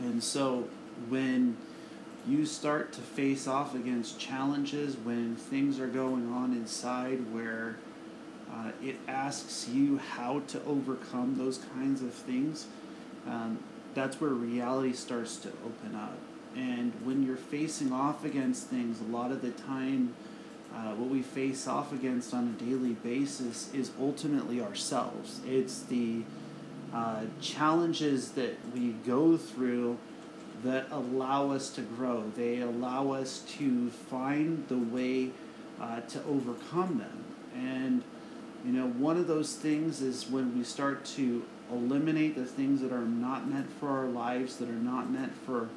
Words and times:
And 0.00 0.22
so 0.22 0.68
when 1.08 1.56
you 2.26 2.44
start 2.44 2.92
to 2.92 3.00
face 3.00 3.46
off 3.46 3.74
against 3.74 4.18
challenges, 4.18 4.96
when 4.96 5.36
things 5.36 5.78
are 5.78 5.86
going 5.86 6.32
on 6.32 6.52
inside 6.52 7.32
where 7.32 7.76
uh, 8.52 8.70
it 8.82 8.96
asks 9.06 9.68
you 9.68 9.98
how 9.98 10.40
to 10.48 10.62
overcome 10.64 11.36
those 11.36 11.58
kinds 11.74 12.02
of 12.02 12.12
things, 12.12 12.66
um, 13.26 13.58
that's 13.94 14.20
where 14.20 14.30
reality 14.30 14.92
starts 14.92 15.36
to 15.36 15.48
open 15.64 15.94
up. 15.94 16.18
And 16.56 16.92
when 17.04 17.22
you're 17.22 17.36
facing 17.36 17.92
off 17.92 18.24
against 18.24 18.68
things, 18.68 19.00
a 19.00 19.04
lot 19.04 19.30
of 19.30 19.42
the 19.42 19.50
time, 19.50 20.14
uh, 20.74 20.94
what 20.94 21.10
we 21.10 21.22
face 21.22 21.66
off 21.66 21.92
against 21.92 22.34
on 22.34 22.56
a 22.58 22.64
daily 22.64 22.92
basis 22.92 23.72
is 23.72 23.90
ultimately 24.00 24.60
ourselves. 24.60 25.40
It's 25.46 25.80
the 25.82 26.22
uh, 26.92 27.22
challenges 27.40 28.32
that 28.32 28.56
we 28.74 28.90
go 29.06 29.36
through 29.36 29.98
that 30.64 30.86
allow 30.90 31.50
us 31.50 31.70
to 31.70 31.82
grow. 31.82 32.24
They 32.34 32.60
allow 32.60 33.12
us 33.12 33.40
to 33.58 33.90
find 33.90 34.66
the 34.68 34.78
way 34.78 35.30
uh, 35.80 36.00
to 36.00 36.24
overcome 36.24 36.98
them. 36.98 37.24
And, 37.54 38.02
you 38.64 38.72
know, 38.72 38.88
one 38.88 39.16
of 39.16 39.26
those 39.26 39.54
things 39.54 40.00
is 40.00 40.28
when 40.28 40.56
we 40.56 40.64
start 40.64 41.04
to 41.16 41.44
eliminate 41.70 42.34
the 42.34 42.44
things 42.44 42.80
that 42.80 42.92
are 42.92 43.04
not 43.04 43.48
meant 43.48 43.70
for 43.78 43.88
our 43.88 44.06
lives, 44.06 44.56
that 44.56 44.68
are 44.68 44.72
not 44.72 45.10
meant 45.10 45.32
for 45.44 45.68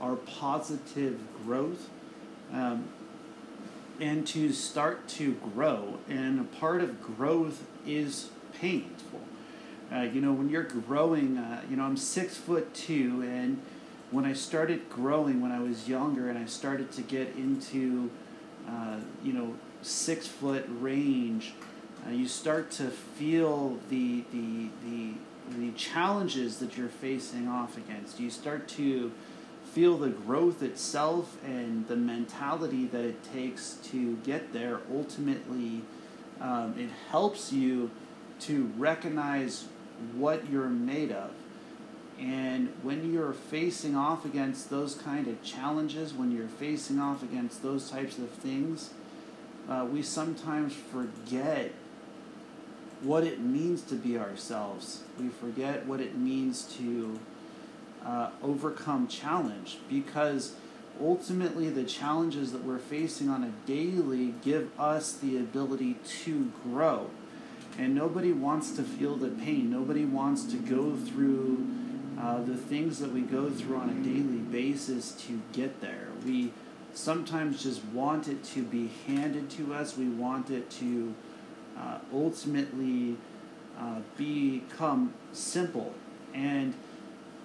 our 0.00 0.16
positive 0.16 1.20
growth. 1.44 1.88
Um, 2.52 2.88
and 4.00 4.26
to 4.28 4.52
start 4.52 5.06
to 5.08 5.34
grow. 5.34 5.98
And 6.08 6.40
a 6.40 6.44
part 6.44 6.80
of 6.80 7.00
growth 7.00 7.64
is 7.86 8.30
painful. 8.58 9.20
Uh, 9.94 10.02
you 10.02 10.20
know, 10.20 10.32
when 10.32 10.48
you're 10.48 10.64
growing, 10.64 11.38
uh, 11.38 11.62
you 11.70 11.76
know, 11.76 11.84
I'm 11.84 11.96
six 11.96 12.36
foot 12.36 12.74
two, 12.74 13.22
and 13.22 13.62
when 14.10 14.24
I 14.24 14.32
started 14.32 14.90
growing 14.90 15.40
when 15.40 15.52
I 15.52 15.60
was 15.60 15.88
younger, 15.88 16.28
and 16.28 16.36
I 16.36 16.46
started 16.46 16.90
to 16.92 17.02
get 17.02 17.36
into, 17.36 18.10
uh, 18.68 18.96
you 19.22 19.32
know, 19.32 19.54
six 19.82 20.26
foot 20.26 20.66
range, 20.80 21.54
uh, 22.06 22.10
you 22.10 22.26
start 22.26 22.72
to 22.72 22.88
feel 22.88 23.78
the 23.88 24.24
the 24.32 24.68
the 24.84 25.12
the 25.56 25.70
challenges 25.72 26.58
that 26.58 26.76
you're 26.76 26.88
facing 26.88 27.46
off 27.46 27.76
against. 27.76 28.18
You 28.18 28.30
start 28.30 28.66
to 28.70 29.12
feel 29.72 29.96
the 29.96 30.08
growth 30.08 30.62
itself 30.62 31.36
and 31.44 31.86
the 31.86 31.96
mentality 31.96 32.86
that 32.86 33.04
it 33.04 33.22
takes 33.32 33.78
to 33.90 34.16
get 34.24 34.52
there. 34.52 34.80
Ultimately, 34.92 35.82
um, 36.40 36.74
it 36.78 36.90
helps 37.10 37.52
you 37.52 37.90
to 38.40 38.72
recognize 38.76 39.66
what 40.14 40.48
you're 40.50 40.68
made 40.68 41.12
of. 41.12 41.30
And 42.18 42.72
when 42.82 43.12
you're 43.12 43.32
facing 43.32 43.96
off 43.96 44.24
against 44.24 44.70
those 44.70 44.94
kind 44.94 45.26
of 45.26 45.42
challenges, 45.42 46.14
when 46.14 46.30
you're 46.30 46.46
facing 46.46 47.00
off 47.00 47.22
against 47.22 47.62
those 47.62 47.90
types 47.90 48.18
of 48.18 48.30
things, 48.30 48.90
uh, 49.68 49.86
we 49.90 50.02
sometimes 50.02 50.74
forget 50.74 51.72
what 53.02 53.24
it 53.24 53.40
means 53.40 53.82
to 53.82 53.94
be 53.94 54.16
ourselves. 54.16 55.02
We 55.18 55.28
forget 55.28 55.86
what 55.86 56.00
it 56.00 56.16
means 56.16 56.62
to 56.78 57.18
uh, 58.04 58.30
overcome 58.42 59.08
challenge 59.08 59.78
because 59.88 60.54
ultimately 61.00 61.70
the 61.70 61.84
challenges 61.84 62.52
that 62.52 62.64
we're 62.64 62.78
facing 62.78 63.28
on 63.28 63.42
a 63.42 63.50
daily 63.66 64.34
give 64.42 64.70
us 64.78 65.12
the 65.14 65.36
ability 65.36 65.96
to 66.22 66.52
grow. 66.62 67.10
And 67.78 67.94
nobody 67.94 68.32
wants 68.32 68.72
to 68.72 68.82
feel 68.82 69.16
the 69.16 69.28
pain. 69.28 69.70
Nobody 69.70 70.04
wants 70.04 70.44
to 70.44 70.56
go 70.56 70.94
through 70.94 71.66
uh, 72.20 72.42
the 72.42 72.56
things 72.56 73.00
that 73.00 73.12
we 73.12 73.20
go 73.20 73.50
through 73.50 73.76
on 73.76 73.90
a 73.90 74.04
daily 74.04 74.38
basis 74.38 75.12
to 75.26 75.40
get 75.52 75.80
there. 75.80 76.08
We 76.24 76.52
sometimes 76.94 77.62
just 77.62 77.84
want 77.86 78.28
it 78.28 78.44
to 78.44 78.62
be 78.62 78.90
handed 79.06 79.50
to 79.50 79.74
us. 79.74 79.96
We 79.96 80.08
want 80.08 80.50
it 80.50 80.70
to 80.70 81.14
uh, 81.76 81.98
ultimately 82.12 83.16
uh, 83.78 83.98
become 84.16 85.12
simple. 85.32 85.92
And 86.32 86.74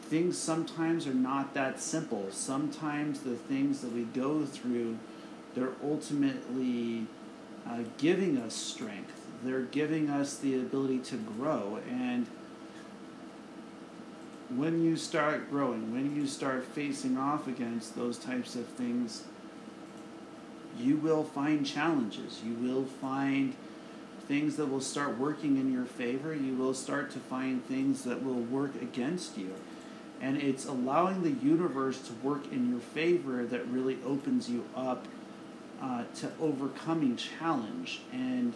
things 0.03 0.37
sometimes 0.37 1.07
are 1.07 1.13
not 1.13 1.53
that 1.55 1.79
simple. 1.79 2.27
Sometimes 2.31 3.21
the 3.21 3.35
things 3.35 3.81
that 3.81 3.91
we 3.91 4.03
go 4.03 4.45
through, 4.45 4.97
they're 5.55 5.73
ultimately 5.83 7.07
uh, 7.67 7.79
giving 7.97 8.37
us 8.37 8.55
strength. 8.55 9.18
They're 9.43 9.61
giving 9.61 10.09
us 10.09 10.37
the 10.37 10.55
ability 10.55 10.99
to 10.99 11.17
grow. 11.17 11.79
And 11.89 12.27
when 14.49 14.83
you 14.83 14.97
start 14.97 15.49
growing, 15.49 15.93
when 15.93 16.15
you 16.15 16.27
start 16.27 16.65
facing 16.65 17.17
off 17.17 17.47
against 17.47 17.95
those 17.95 18.17
types 18.17 18.55
of 18.55 18.65
things, 18.65 19.23
you 20.77 20.97
will 20.97 21.23
find 21.23 21.65
challenges. 21.65 22.41
You 22.43 22.53
will 22.55 22.85
find 22.85 23.53
things 24.27 24.57
that 24.57 24.67
will 24.67 24.81
start 24.81 25.17
working 25.17 25.57
in 25.57 25.71
your 25.73 25.85
favor. 25.85 26.33
You 26.33 26.55
will 26.55 26.73
start 26.73 27.11
to 27.11 27.19
find 27.19 27.65
things 27.65 28.03
that 28.03 28.23
will 28.23 28.41
work 28.41 28.79
against 28.81 29.37
you. 29.37 29.53
And 30.21 30.37
it's 30.37 30.65
allowing 30.65 31.23
the 31.23 31.31
universe 31.31 32.01
to 32.01 32.13
work 32.27 32.51
in 32.51 32.69
your 32.69 32.79
favor 32.79 33.45
that 33.45 33.65
really 33.67 33.97
opens 34.05 34.49
you 34.49 34.65
up 34.75 35.05
uh, 35.81 36.03
to 36.17 36.31
overcoming 36.41 37.15
challenge. 37.15 38.01
And 38.11 38.53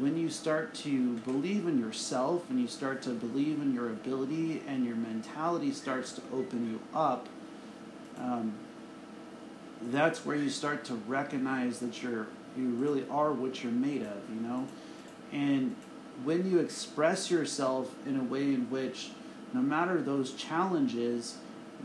when 0.00 0.16
you 0.16 0.28
start 0.28 0.74
to 0.74 1.14
believe 1.18 1.66
in 1.66 1.78
yourself 1.78 2.48
and 2.50 2.60
you 2.60 2.68
start 2.68 3.02
to 3.02 3.10
believe 3.10 3.60
in 3.60 3.74
your 3.74 3.88
ability 3.88 4.62
and 4.66 4.84
your 4.84 4.96
mentality 4.96 5.72
starts 5.72 6.12
to 6.12 6.22
open 6.32 6.70
you 6.70 6.80
up, 6.98 7.28
um, 8.18 8.52
that's 9.82 10.24
where 10.24 10.36
you 10.36 10.50
start 10.50 10.84
to 10.84 10.94
recognize 10.94 11.78
that 11.80 12.02
you're 12.02 12.26
you 12.56 12.70
really 12.70 13.04
are 13.10 13.32
what 13.32 13.62
you're 13.62 13.72
made 13.72 14.02
of, 14.02 14.16
you 14.34 14.40
know. 14.40 14.66
And 15.32 15.76
when 16.24 16.50
you 16.50 16.58
express 16.58 17.30
yourself 17.30 17.94
in 18.06 18.18
a 18.18 18.24
way 18.24 18.42
in 18.42 18.68
which 18.70 19.10
no 19.52 19.60
matter 19.60 20.00
those 20.00 20.32
challenges, 20.32 21.36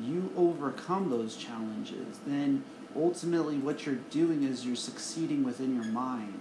you 0.02 0.32
overcome 0.36 1.10
those 1.10 1.36
challenges, 1.36 2.20
then 2.26 2.64
ultimately 2.96 3.58
what 3.58 3.86
you're 3.86 3.96
doing 4.10 4.44
is 4.44 4.66
you're 4.66 4.76
succeeding 4.76 5.44
within 5.44 5.76
your 5.76 5.92
mind. 5.92 6.40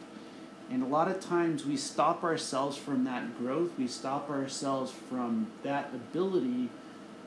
And 0.73 0.83
a 0.83 0.87
lot 0.87 1.09
of 1.09 1.21
times 1.21 1.67
we 1.67 1.77
stop 1.77 2.25
ourselves 2.25 2.79
from 2.79 3.05
that 3.05 3.37
growth, 3.39 3.73
we 3.77 3.87
stop 3.87 4.31
ourselves 4.31 4.91
from 4.91 5.49
that 5.63 5.91
ability 5.93 6.71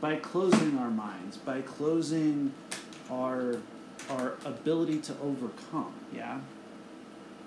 by 0.01 0.16
closing 0.16 0.79
our 0.79 0.89
minds, 0.89 1.38
by 1.38 1.61
closing 1.61 2.53
our 3.09 3.57
our 4.09 4.33
ability 4.45 5.00
to 5.00 5.13
overcome, 5.22 5.94
yeah? 6.13 6.39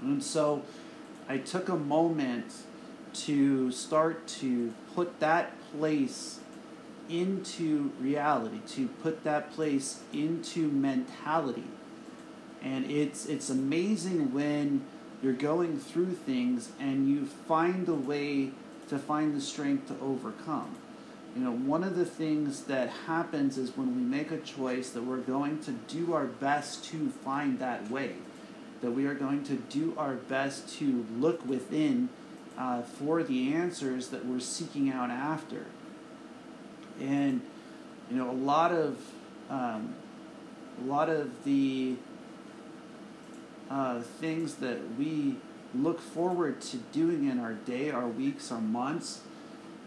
And 0.00 0.22
so 0.22 0.62
I 1.28 1.38
took 1.38 1.68
a 1.68 1.76
moment 1.76 2.54
to 3.26 3.72
start 3.72 4.26
to 4.28 4.72
put 4.94 5.18
that 5.18 5.52
place 5.72 6.38
into 7.08 7.90
reality, 8.00 8.60
to 8.68 8.86
put 9.02 9.24
that 9.24 9.52
place 9.52 10.00
into 10.12 10.68
mentality. 10.68 11.70
And 12.62 12.88
it's 12.88 13.26
it's 13.26 13.50
amazing 13.50 14.32
when 14.32 14.84
you're 15.22 15.32
going 15.32 15.78
through 15.78 16.12
things 16.12 16.70
and 16.78 17.08
you 17.08 17.26
find 17.26 17.88
a 17.88 17.94
way 17.94 18.50
to 18.88 18.98
find 18.98 19.34
the 19.34 19.40
strength 19.40 19.88
to 19.88 20.04
overcome. 20.04 20.76
You 21.36 21.44
know, 21.44 21.52
one 21.52 21.84
of 21.84 21.96
the 21.96 22.04
things 22.04 22.64
that 22.64 22.88
happens 23.06 23.58
is 23.58 23.76
when 23.76 23.94
we 23.94 24.02
make 24.02 24.30
a 24.30 24.38
choice 24.38 24.90
that 24.90 25.02
we're 25.02 25.18
going 25.18 25.60
to 25.60 25.72
do 25.72 26.14
our 26.14 26.24
best 26.24 26.84
to 26.86 27.10
find 27.10 27.58
that 27.58 27.90
way, 27.90 28.14
that 28.80 28.92
we 28.92 29.06
are 29.06 29.14
going 29.14 29.44
to 29.44 29.54
do 29.54 29.94
our 29.98 30.14
best 30.14 30.68
to 30.78 31.06
look 31.16 31.44
within 31.46 32.08
uh, 32.56 32.82
for 32.82 33.22
the 33.22 33.52
answers 33.52 34.08
that 34.08 34.26
we're 34.26 34.40
seeking 34.40 34.90
out 34.90 35.10
after. 35.10 35.66
And 37.00 37.42
you 38.10 38.16
know, 38.16 38.30
a 38.30 38.32
lot 38.32 38.72
of 38.72 38.98
um, 39.50 39.94
a 40.82 40.86
lot 40.86 41.08
of 41.08 41.44
the 41.44 41.96
uh, 43.70 44.00
things 44.00 44.56
that 44.56 44.78
we 44.98 45.36
look 45.74 46.00
forward 46.00 46.60
to 46.60 46.78
doing 46.92 47.28
in 47.28 47.38
our 47.38 47.52
day, 47.52 47.90
our 47.90 48.08
weeks, 48.08 48.50
our 48.50 48.60
months, 48.60 49.20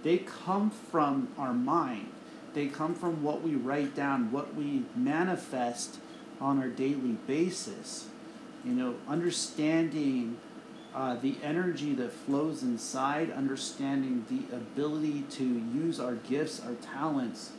they 0.04 0.18
come 0.18 0.70
from 0.72 1.30
our 1.38 1.54
mind. 1.54 2.10
They 2.54 2.68
come 2.68 2.96
from 2.96 3.24
what 3.24 3.42
we 3.42 3.56
write 3.56 3.96
down, 3.96 4.32
what 4.32 4.56
we 4.56 4.84
manifest 4.96 6.00
on 6.40 6.60
our 6.60 6.68
daily 6.68 7.18
basis. 7.28 8.08
You 8.66 8.74
know, 8.74 8.96
understanding 9.08 10.38
uh, 10.94 11.16
the 11.16 11.36
energy 11.42 11.94
that 11.96 12.12
flows 12.12 12.64
inside, 12.64 13.32
understanding 13.32 14.26
the 14.30 14.56
ability 14.56 15.24
to 15.32 15.44
use 15.44 16.00
our 16.00 16.16
gifts, 16.16 16.62
our 16.62 16.76
talents, 16.76 17.52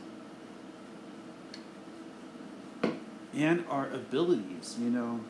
and 3.33 3.65
our 3.69 3.89
abilities. 3.89 4.77
You 4.79 4.91
know, 4.91 5.21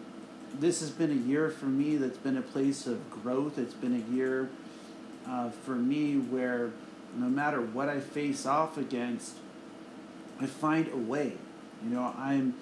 this 0.59 0.79
has 0.81 0.89
been 0.89 1.11
a 1.11 1.27
year 1.27 1.49
for 1.49 1.65
me 1.65 1.97
that's 1.97 2.17
been 2.17 2.37
a 2.37 2.41
place 2.41 2.87
of 2.87 3.09
growth. 3.09 3.57
It's 3.57 3.73
been 3.73 3.95
a 3.95 4.13
year 4.13 4.49
uh, 5.27 5.49
for 5.49 5.75
me 5.75 6.15
where 6.17 6.71
no 7.15 7.27
matter 7.27 7.61
what 7.61 7.89
I 7.89 7.99
face 7.99 8.45
off 8.45 8.77
against, 8.77 9.37
I 10.39 10.45
find 10.45 10.87
a 10.87 10.97
way. 10.97 11.33
You 11.83 11.89
know, 11.89 12.13
I'm 12.17 12.55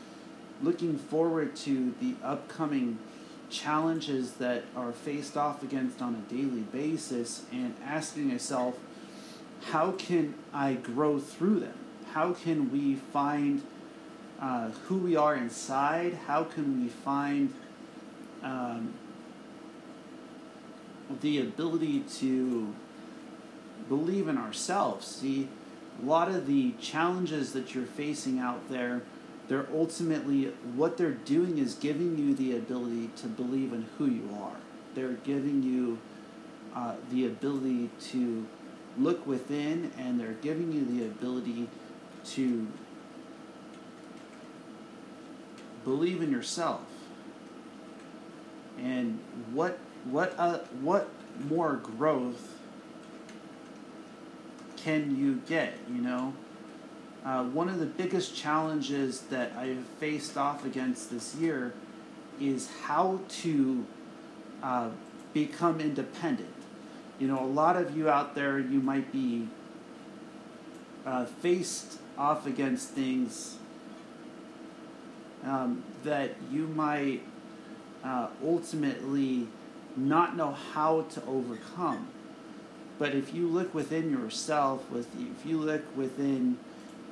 looking 0.61 0.97
forward 0.97 1.55
to 1.57 1.93
the 2.01 2.15
upcoming 2.23 2.99
challenges 3.49 4.33
that 4.33 4.63
are 4.75 4.91
faced 4.91 5.35
off 5.35 5.61
against 5.63 6.01
on 6.01 6.15
a 6.15 6.33
daily 6.33 6.61
basis 6.61 7.43
and 7.51 7.75
asking 7.83 8.29
myself, 8.29 8.77
how 9.65 9.91
can 9.91 10.33
I 10.53 10.73
grow 10.73 11.19
through 11.19 11.59
them? 11.59 11.77
How 12.13 12.33
can 12.33 12.71
we 12.71 12.95
find 12.95 13.61
uh, 14.39 14.69
who 14.87 14.97
we 14.97 15.15
are 15.15 15.35
inside? 15.35 16.17
How 16.27 16.43
can 16.43 16.81
we 16.81 16.89
find 16.89 17.53
um, 18.43 18.93
the 21.21 21.39
ability 21.39 22.01
to 22.19 22.73
believe 23.89 24.27
in 24.27 24.37
ourselves? 24.37 25.07
See, 25.07 25.47
a 26.01 26.05
lot 26.05 26.29
of 26.29 26.47
the 26.47 26.71
challenges 26.79 27.53
that 27.53 27.75
you're 27.75 27.85
facing 27.85 28.39
out 28.39 28.69
there 28.69 29.01
they're 29.51 29.67
ultimately 29.73 30.45
what 30.77 30.95
they're 30.97 31.11
doing 31.11 31.57
is 31.57 31.75
giving 31.75 32.17
you 32.17 32.33
the 32.33 32.55
ability 32.55 33.09
to 33.17 33.27
believe 33.27 33.73
in 33.73 33.85
who 33.97 34.05
you 34.05 34.29
are. 34.41 34.55
They're 34.95 35.17
giving 35.25 35.61
you 35.61 35.99
uh, 36.73 36.95
the 37.11 37.25
ability 37.25 37.89
to 38.11 38.47
look 38.97 39.27
within, 39.27 39.91
and 39.97 40.17
they're 40.17 40.37
giving 40.41 40.71
you 40.71 40.85
the 40.85 41.05
ability 41.05 41.67
to 42.27 42.65
believe 45.83 46.21
in 46.21 46.31
yourself. 46.31 46.83
And 48.81 49.19
what 49.53 49.77
what 50.05 50.33
uh, 50.37 50.59
what 50.81 51.09
more 51.47 51.75
growth 51.75 52.57
can 54.77 55.17
you 55.17 55.41
get? 55.47 55.73
You 55.89 56.01
know 56.01 56.33
uh, 57.23 57.43
one 57.43 57.69
of 57.69 57.79
the 57.79 57.85
biggest 57.85 58.35
challenges 58.35 59.21
that 59.21 59.51
I 59.57 59.67
have 59.67 59.85
faced 59.99 60.37
off 60.37 60.65
against 60.65 61.11
this 61.11 61.35
year 61.35 61.73
is 62.39 62.69
how 62.85 63.19
to 63.29 63.85
uh, 64.63 64.89
become 65.33 65.79
independent. 65.79 66.49
You 67.19 67.27
know, 67.27 67.39
a 67.39 67.45
lot 67.45 67.77
of 67.77 67.95
you 67.95 68.09
out 68.09 68.33
there, 68.33 68.57
you 68.57 68.79
might 68.79 69.11
be 69.11 69.47
uh, 71.05 71.25
faced 71.25 71.99
off 72.17 72.47
against 72.47 72.89
things 72.89 73.57
um, 75.43 75.83
that 76.03 76.31
you 76.51 76.67
might 76.67 77.21
uh, 78.03 78.27
ultimately 78.43 79.47
not 79.95 80.35
know 80.35 80.51
how 80.51 81.01
to 81.03 81.23
overcome. 81.25 82.07
But 82.97 83.15
if 83.15 83.33
you 83.33 83.47
look 83.47 83.73
within 83.73 84.11
yourself, 84.11 84.89
with 84.89 85.07
if 85.19 85.45
you 85.45 85.57
look 85.57 85.83
within 85.97 86.57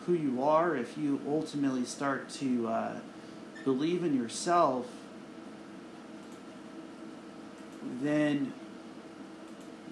who 0.05 0.13
you 0.13 0.43
are, 0.43 0.75
if 0.75 0.97
you 0.97 1.19
ultimately 1.27 1.85
start 1.85 2.29
to 2.29 2.67
uh, 2.67 2.99
believe 3.63 4.03
in 4.03 4.15
yourself, 4.15 4.87
then 8.01 8.53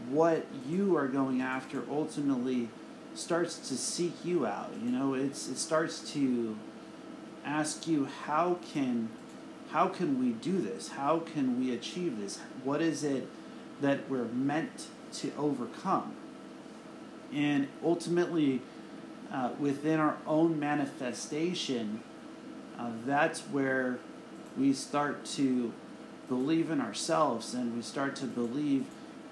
what 0.10 0.46
you 0.68 0.96
are 0.96 1.08
going 1.08 1.42
after 1.42 1.84
ultimately 1.90 2.70
starts 3.14 3.58
to 3.70 3.76
seek 3.76 4.14
you 4.24 4.46
out. 4.46 4.72
You 4.84 4.92
know, 4.92 5.14
it's 5.14 5.48
it 5.48 5.58
starts 5.58 6.12
to 6.14 6.56
ask 7.44 7.88
you 7.88 8.06
how 8.26 8.60
can 8.72 9.10
how 9.72 9.88
can 9.88 10.20
we 10.20 10.32
do 10.32 10.60
this? 10.62 10.90
How 10.90 11.20
can 11.20 11.60
we 11.60 11.74
achieve 11.74 12.20
this? 12.20 12.40
What 12.64 12.82
is 12.82 13.04
it 13.04 13.28
that 13.82 14.10
we're 14.10 14.26
meant 14.26 14.88
to 15.14 15.32
overcome? 15.38 16.16
And 17.34 17.68
ultimately, 17.84 18.62
uh, 19.32 19.50
within 19.60 20.00
our 20.00 20.18
own 20.26 20.60
manifestation, 20.60 22.02
uh, 22.80 22.92
that's 23.06 23.42
where 23.42 24.00
we 24.58 24.74
start 24.74 25.26
to 25.26 25.74
believe 26.30 26.72
in 26.72 26.82
ourselves 26.82 27.54
and 27.54 27.76
we 27.76 27.82
start 27.82 28.16
to 28.18 28.26
believe 28.26 28.86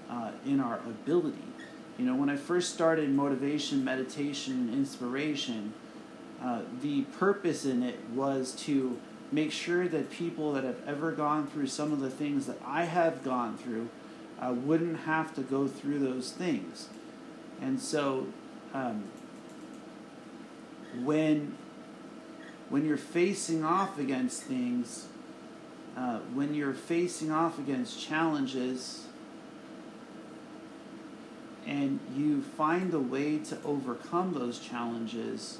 uh, 0.09 0.31
in 0.45 0.59
our 0.59 0.79
ability. 0.79 1.37
You 1.97 2.05
know, 2.05 2.15
when 2.15 2.29
I 2.29 2.35
first 2.35 2.73
started 2.73 3.09
motivation, 3.09 3.83
meditation, 3.83 4.53
and 4.53 4.73
inspiration, 4.73 5.73
uh, 6.43 6.61
the 6.81 7.03
purpose 7.03 7.65
in 7.65 7.83
it 7.83 7.99
was 8.13 8.51
to 8.63 8.99
make 9.35 9.51
sure 9.51 9.85
that 9.89 10.09
people 10.09 10.53
that 10.53 10.63
have 10.63 10.79
ever 10.87 11.11
gone 11.11 11.45
through 11.45 11.67
some 11.67 11.91
of 11.91 11.99
the 11.99 12.09
things 12.09 12.47
that 12.47 12.57
I 12.65 12.85
have 12.85 13.21
gone 13.21 13.57
through 13.57 13.89
uh, 14.39 14.53
wouldn't 14.53 15.01
have 15.01 15.35
to 15.35 15.41
go 15.41 15.67
through 15.67 15.99
those 15.99 16.31
things. 16.31 16.87
And 17.61 17.79
so, 17.79 18.27
um, 18.73 19.03
when 21.03 21.57
when 22.69 22.85
you're 22.85 22.97
facing 22.97 23.63
off 23.63 23.99
against 23.99 24.43
things, 24.43 25.07
uh, 25.97 26.19
when 26.33 26.53
you're 26.53 26.73
facing 26.73 27.29
off 27.29 27.59
against 27.59 28.01
challenges, 28.01 29.05
and 31.67 31.99
you 32.15 32.41
find 32.41 32.93
a 32.93 32.99
way 32.99 33.37
to 33.39 33.57
overcome 33.63 34.33
those 34.33 34.59
challenges, 34.59 35.59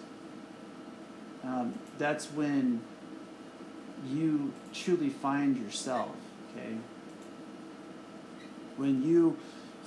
um, 1.44 1.78
that's 1.98 2.32
when 2.32 2.82
you 4.12 4.54
truly 4.74 5.10
find 5.10 5.58
yourself, 5.58 6.16
okay? 6.52 6.76
When 8.78 9.04
you 9.04 9.38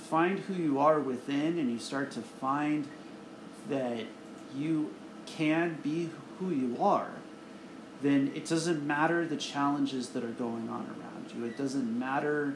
find 0.09 0.39
who 0.39 0.53
you 0.53 0.79
are 0.79 0.99
within 0.99 1.59
and 1.59 1.71
you 1.71 1.79
start 1.79 2.11
to 2.11 2.21
find 2.21 2.87
that 3.69 4.05
you 4.55 4.93
can 5.25 5.77
be 5.83 6.09
who 6.39 6.49
you 6.49 6.77
are, 6.81 7.11
then 8.01 8.31
it 8.35 8.47
doesn't 8.47 8.85
matter 8.85 9.25
the 9.25 9.37
challenges 9.37 10.09
that 10.09 10.23
are 10.23 10.27
going 10.27 10.69
on 10.69 10.87
around 10.87 11.31
you. 11.35 11.45
It 11.45 11.57
doesn't 11.57 11.99
matter 11.99 12.55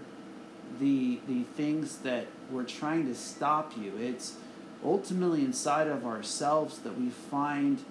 the 0.80 1.19
the 1.27 1.44
things 1.56 1.98
that 1.98 2.27
we're 2.50 2.63
trying 2.63 3.06
to 3.07 3.15
stop 3.15 3.74
you. 3.77 3.94
It's 4.00 4.38
ultimately 4.83 5.42
inside 5.42 5.88
of 5.88 6.06
ourselves 6.06 6.80
that 6.80 6.98
we 6.98 7.10
find 7.10 7.83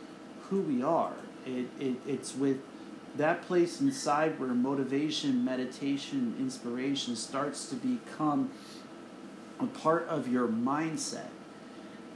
who 0.49 0.61
we 0.63 0.83
are. 0.83 1.15
It, 1.47 1.67
it 1.79 1.97
it's 2.07 2.35
with 2.35 2.59
that 3.17 3.43
place 3.43 3.81
inside 3.81 4.41
where 4.41 4.51
motivation, 4.51 5.45
meditation, 5.45 6.35
inspiration 6.39 7.15
starts 7.17 7.67
to 7.67 7.75
become 7.77 8.51
a 9.61 9.67
part 9.67 10.07
of 10.09 10.29
your 10.29 10.49
mindset. 10.49 11.29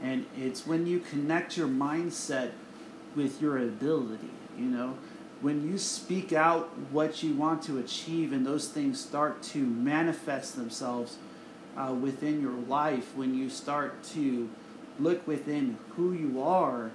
And 0.02 0.26
it's 0.36 0.66
when 0.66 0.86
you 0.86 1.00
connect 1.00 1.56
your 1.56 1.68
mindset 1.68 2.50
with 3.14 3.40
your 3.40 3.58
ability, 3.58 4.30
you 4.58 4.66
know, 4.66 4.96
when 5.40 5.70
you 5.70 5.78
speak 5.78 6.32
out 6.32 6.70
what 6.90 7.22
you 7.22 7.34
want 7.34 7.62
to 7.64 7.78
achieve 7.78 8.32
and 8.32 8.46
those 8.46 8.68
things 8.68 9.00
start 9.00 9.42
to 9.42 9.58
manifest 9.58 10.56
themselves 10.56 11.18
uh, 11.76 11.92
within 11.92 12.40
your 12.40 12.52
life, 12.68 13.14
when 13.14 13.34
you 13.34 13.50
start 13.50 14.02
to 14.02 14.48
look 14.98 15.26
within 15.26 15.76
who 15.90 16.12
you 16.12 16.42
are 16.42 16.90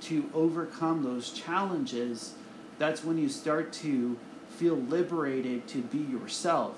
to 0.00 0.28
overcome 0.34 1.04
those 1.04 1.30
challenges, 1.30 2.34
that's 2.78 3.04
when 3.04 3.18
you 3.18 3.28
start 3.28 3.72
to 3.74 4.18
feel 4.48 4.76
liberated 4.76 5.66
to 5.68 5.78
be 5.82 5.98
yourself. 5.98 6.76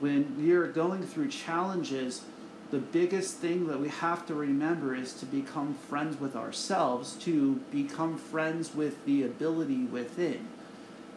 When 0.00 0.36
you're 0.38 0.68
going 0.68 1.02
through 1.02 1.28
challenges, 1.28 2.22
the 2.70 2.78
biggest 2.78 3.36
thing 3.36 3.68
that 3.68 3.80
we 3.80 3.88
have 3.88 4.26
to 4.26 4.34
remember 4.34 4.94
is 4.94 5.12
to 5.14 5.26
become 5.26 5.74
friends 5.88 6.18
with 6.18 6.34
ourselves, 6.34 7.14
to 7.20 7.56
become 7.70 8.18
friends 8.18 8.74
with 8.74 9.04
the 9.04 9.22
ability 9.22 9.84
within. 9.84 10.48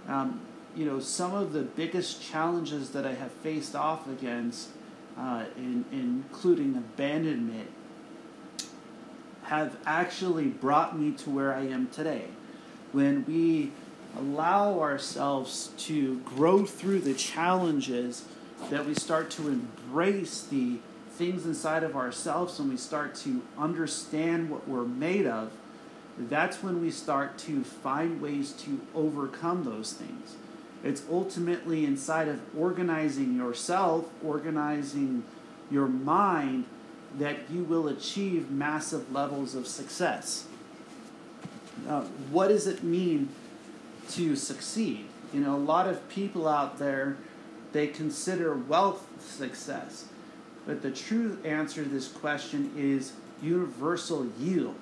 Um, 0.08 0.42
you 0.76 0.86
know, 0.86 1.00
some 1.00 1.34
of 1.34 1.54
the 1.54 1.64
biggest 1.64 2.22
challenges 2.22 2.92
that 2.92 3.06
I 3.06 3.16
have 3.16 3.32
faced 3.32 3.76
off 3.76 4.08
against, 4.08 4.70
uh, 5.18 5.46
in, 5.56 5.86
including 5.92 6.76
abandonment, 6.76 7.70
have 9.44 9.78
actually 9.86 10.46
brought 10.46 11.00
me 11.00 11.12
to 11.14 11.30
where 11.30 11.56
I 11.56 11.62
am 11.62 11.88
today. 11.88 12.26
When 12.92 13.26
we 13.26 13.72
allow 14.18 14.80
ourselves 14.80 15.72
to 15.78 16.20
grow 16.20 16.66
through 16.66 17.00
the 17.00 17.14
challenges, 17.14 18.26
that 18.70 18.86
we 18.86 18.94
start 18.94 19.30
to 19.32 19.48
embrace 19.48 20.44
the 20.44 20.78
things 21.12 21.46
inside 21.46 21.84
of 21.84 21.96
ourselves, 21.96 22.60
and 22.60 22.70
we 22.70 22.78
start 22.78 23.16
to 23.16 23.42
understand 23.58 24.50
what 24.50 24.68
we're 24.68 24.86
made 24.86 25.26
of, 25.26 25.52
that's 26.20 26.64
when 26.64 26.82
we 26.82 26.90
start 26.90 27.38
to 27.38 27.64
find 27.64 28.22
ways 28.22 28.52
to 28.54 28.80
overcome 28.96 29.64
those 29.64 29.94
things. 29.94 30.36
It's 30.84 31.04
ultimately 31.12 31.86
inside 31.86 32.28
of 32.28 32.40
organizing 32.58 33.36
yourself, 33.36 34.06
organizing 34.24 35.24
your 35.70 35.88
mind, 35.88 36.66
that 37.18 37.38
you 37.52 37.64
will 37.64 37.88
achieve 37.88 38.50
massive 38.52 39.12
levels 39.12 39.56
of 39.56 39.68
success. 39.68 40.46
Uh, 41.88 42.02
what 42.32 42.50
does 42.50 42.68
it 42.68 42.84
mean 42.84 43.30
to 44.12 44.36
succeed? 44.36 45.06
You 45.34 45.42
know, 45.42 45.56
a 45.56 45.58
lot 45.58 45.88
of 45.88 46.08
people 46.10 46.48
out 46.48 46.80
there, 46.80 47.18
they 47.74 47.88
consider 47.88 48.56
wealth 48.56 49.08
success. 49.20 50.06
But 50.66 50.82
the 50.82 50.92
true 50.92 51.38
answer 51.44 51.84
to 51.84 51.90
this 51.90 52.08
question 52.08 52.72
is 52.78 53.14
universal 53.42 54.28
yield. 54.40 54.76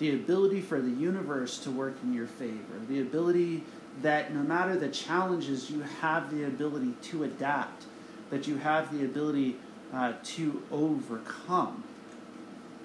the 0.00 0.14
ability 0.14 0.62
for 0.62 0.80
the 0.80 0.90
universe 0.90 1.58
to 1.58 1.70
work 1.70 1.94
in 2.02 2.14
your 2.14 2.26
favor, 2.26 2.80
the 2.88 3.00
ability 3.00 3.62
that 4.00 4.34
no 4.34 4.40
matter 4.40 4.74
the 4.76 4.88
challenges, 4.88 5.70
you 5.70 5.82
have 6.00 6.34
the 6.34 6.44
ability 6.44 6.94
to 7.02 7.24
adapt, 7.24 7.84
that 8.30 8.48
you 8.48 8.56
have 8.56 8.90
the 8.96 9.04
ability 9.04 9.56
uh, 9.92 10.14
to 10.24 10.62
overcome. 10.72 11.84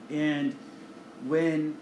And 0.10 0.56
when 1.26 1.78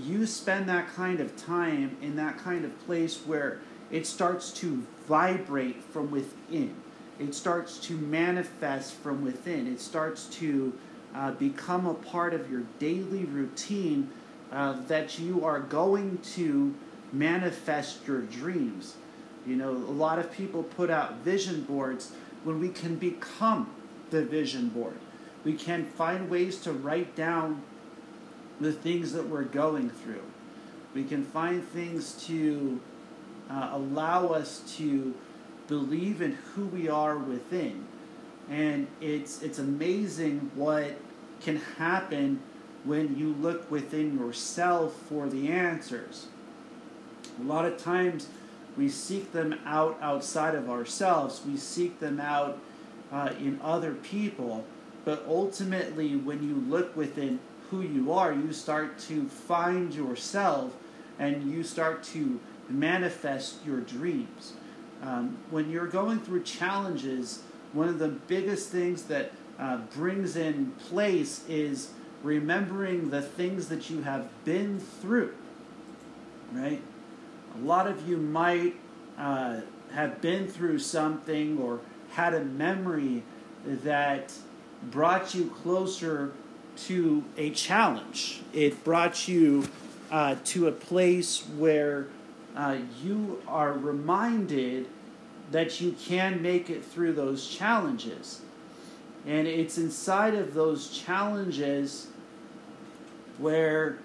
you 0.00 0.26
spend 0.26 0.68
that 0.68 0.88
kind 0.94 1.20
of 1.20 1.36
time 1.36 1.96
in 2.00 2.16
that 2.16 2.38
kind 2.38 2.64
of 2.64 2.86
place 2.86 3.18
where 3.26 3.60
it 3.90 4.06
starts 4.06 4.50
to 4.52 4.82
vibrate 5.06 5.82
from 5.82 6.10
within, 6.10 6.74
it 7.18 7.34
starts 7.34 7.78
to 7.78 7.94
manifest 7.94 8.94
from 8.94 9.24
within, 9.24 9.66
it 9.66 9.80
starts 9.80 10.24
to 10.26 10.72
uh, 11.14 11.32
become 11.32 11.86
a 11.86 11.94
part 11.94 12.32
of 12.32 12.50
your 12.50 12.62
daily 12.78 13.24
routine 13.24 14.10
uh, 14.50 14.74
that 14.86 15.18
you 15.18 15.44
are 15.44 15.60
going 15.60 16.18
to 16.18 16.74
manifest 17.12 18.06
your 18.06 18.22
dreams. 18.22 18.96
You 19.46 19.56
know, 19.56 19.70
a 19.70 19.94
lot 19.94 20.18
of 20.18 20.32
people 20.32 20.62
put 20.62 20.88
out 20.90 21.18
vision 21.18 21.62
boards 21.62 22.12
when 22.44 22.60
we 22.60 22.68
can 22.68 22.96
become 22.96 23.70
the 24.10 24.24
vision 24.24 24.68
board. 24.68 24.96
We 25.44 25.54
can 25.54 25.84
find 25.84 26.30
ways 26.30 26.58
to 26.60 26.72
write 26.72 27.16
down 27.16 27.62
the 28.62 28.72
things 28.72 29.12
that 29.12 29.28
we're 29.28 29.44
going 29.44 29.90
through. 29.90 30.22
We 30.94 31.04
can 31.04 31.24
find 31.24 31.66
things 31.66 32.24
to 32.26 32.80
uh, 33.50 33.70
allow 33.72 34.28
us 34.28 34.62
to 34.76 35.14
believe 35.68 36.20
in 36.20 36.32
who 36.54 36.66
we 36.66 36.88
are 36.88 37.16
within. 37.18 37.86
And 38.50 38.86
it's, 39.00 39.42
it's 39.42 39.58
amazing 39.58 40.50
what 40.54 40.96
can 41.40 41.56
happen 41.78 42.40
when 42.84 43.16
you 43.16 43.34
look 43.40 43.70
within 43.70 44.18
yourself 44.18 44.94
for 45.08 45.28
the 45.28 45.48
answers. 45.48 46.26
A 47.40 47.44
lot 47.44 47.64
of 47.64 47.78
times 47.78 48.28
we 48.76 48.88
seek 48.88 49.32
them 49.32 49.58
out 49.64 49.98
outside 50.00 50.54
of 50.54 50.68
ourselves, 50.68 51.42
we 51.46 51.56
seek 51.56 52.00
them 52.00 52.20
out 52.20 52.58
uh, 53.12 53.30
in 53.38 53.60
other 53.62 53.92
people, 53.94 54.64
but 55.04 55.24
ultimately, 55.26 56.16
when 56.16 56.46
you 56.46 56.54
look 56.54 56.96
within 56.96 57.40
who 57.72 57.80
you 57.80 58.12
are, 58.12 58.34
you 58.34 58.52
start 58.52 58.98
to 58.98 59.26
find 59.26 59.94
yourself 59.94 60.76
and 61.18 61.50
you 61.50 61.64
start 61.64 62.02
to 62.02 62.38
manifest 62.68 63.64
your 63.64 63.80
dreams. 63.80 64.52
Um, 65.02 65.38
when 65.50 65.70
you're 65.70 65.88
going 65.88 66.20
through 66.20 66.42
challenges, 66.42 67.42
one 67.72 67.88
of 67.88 67.98
the 67.98 68.08
biggest 68.08 68.68
things 68.68 69.04
that 69.04 69.32
uh, 69.58 69.78
brings 69.94 70.36
in 70.36 70.72
place 70.72 71.44
is 71.48 71.92
remembering 72.22 73.08
the 73.08 73.22
things 73.22 73.68
that 73.68 73.88
you 73.88 74.02
have 74.02 74.28
been 74.44 74.78
through, 74.78 75.34
right? 76.52 76.80
A 77.56 77.58
lot 77.64 77.86
of 77.86 78.06
you 78.06 78.18
might 78.18 78.76
uh, 79.16 79.60
have 79.92 80.20
been 80.20 80.46
through 80.46 80.78
something 80.78 81.58
or 81.58 81.80
had 82.10 82.34
a 82.34 82.44
memory 82.44 83.22
that 83.64 84.32
brought 84.90 85.34
you 85.34 85.46
closer 85.62 86.32
to 86.76 87.24
a 87.36 87.50
challenge. 87.50 88.42
It 88.52 88.82
brought 88.84 89.28
you 89.28 89.68
uh, 90.10 90.36
to 90.44 90.68
a 90.68 90.72
place 90.72 91.44
where 91.56 92.08
uh, 92.56 92.76
you 93.02 93.42
are 93.48 93.72
reminded 93.72 94.86
that 95.50 95.80
you 95.80 95.92
can 95.92 96.42
make 96.42 96.70
it 96.70 96.84
through 96.84 97.12
those 97.12 97.48
challenges. 97.48 98.40
And 99.26 99.46
it's 99.46 99.78
inside 99.78 100.34
of 100.34 100.54
those 100.54 100.90
challenges 100.90 102.08
where 103.38 103.98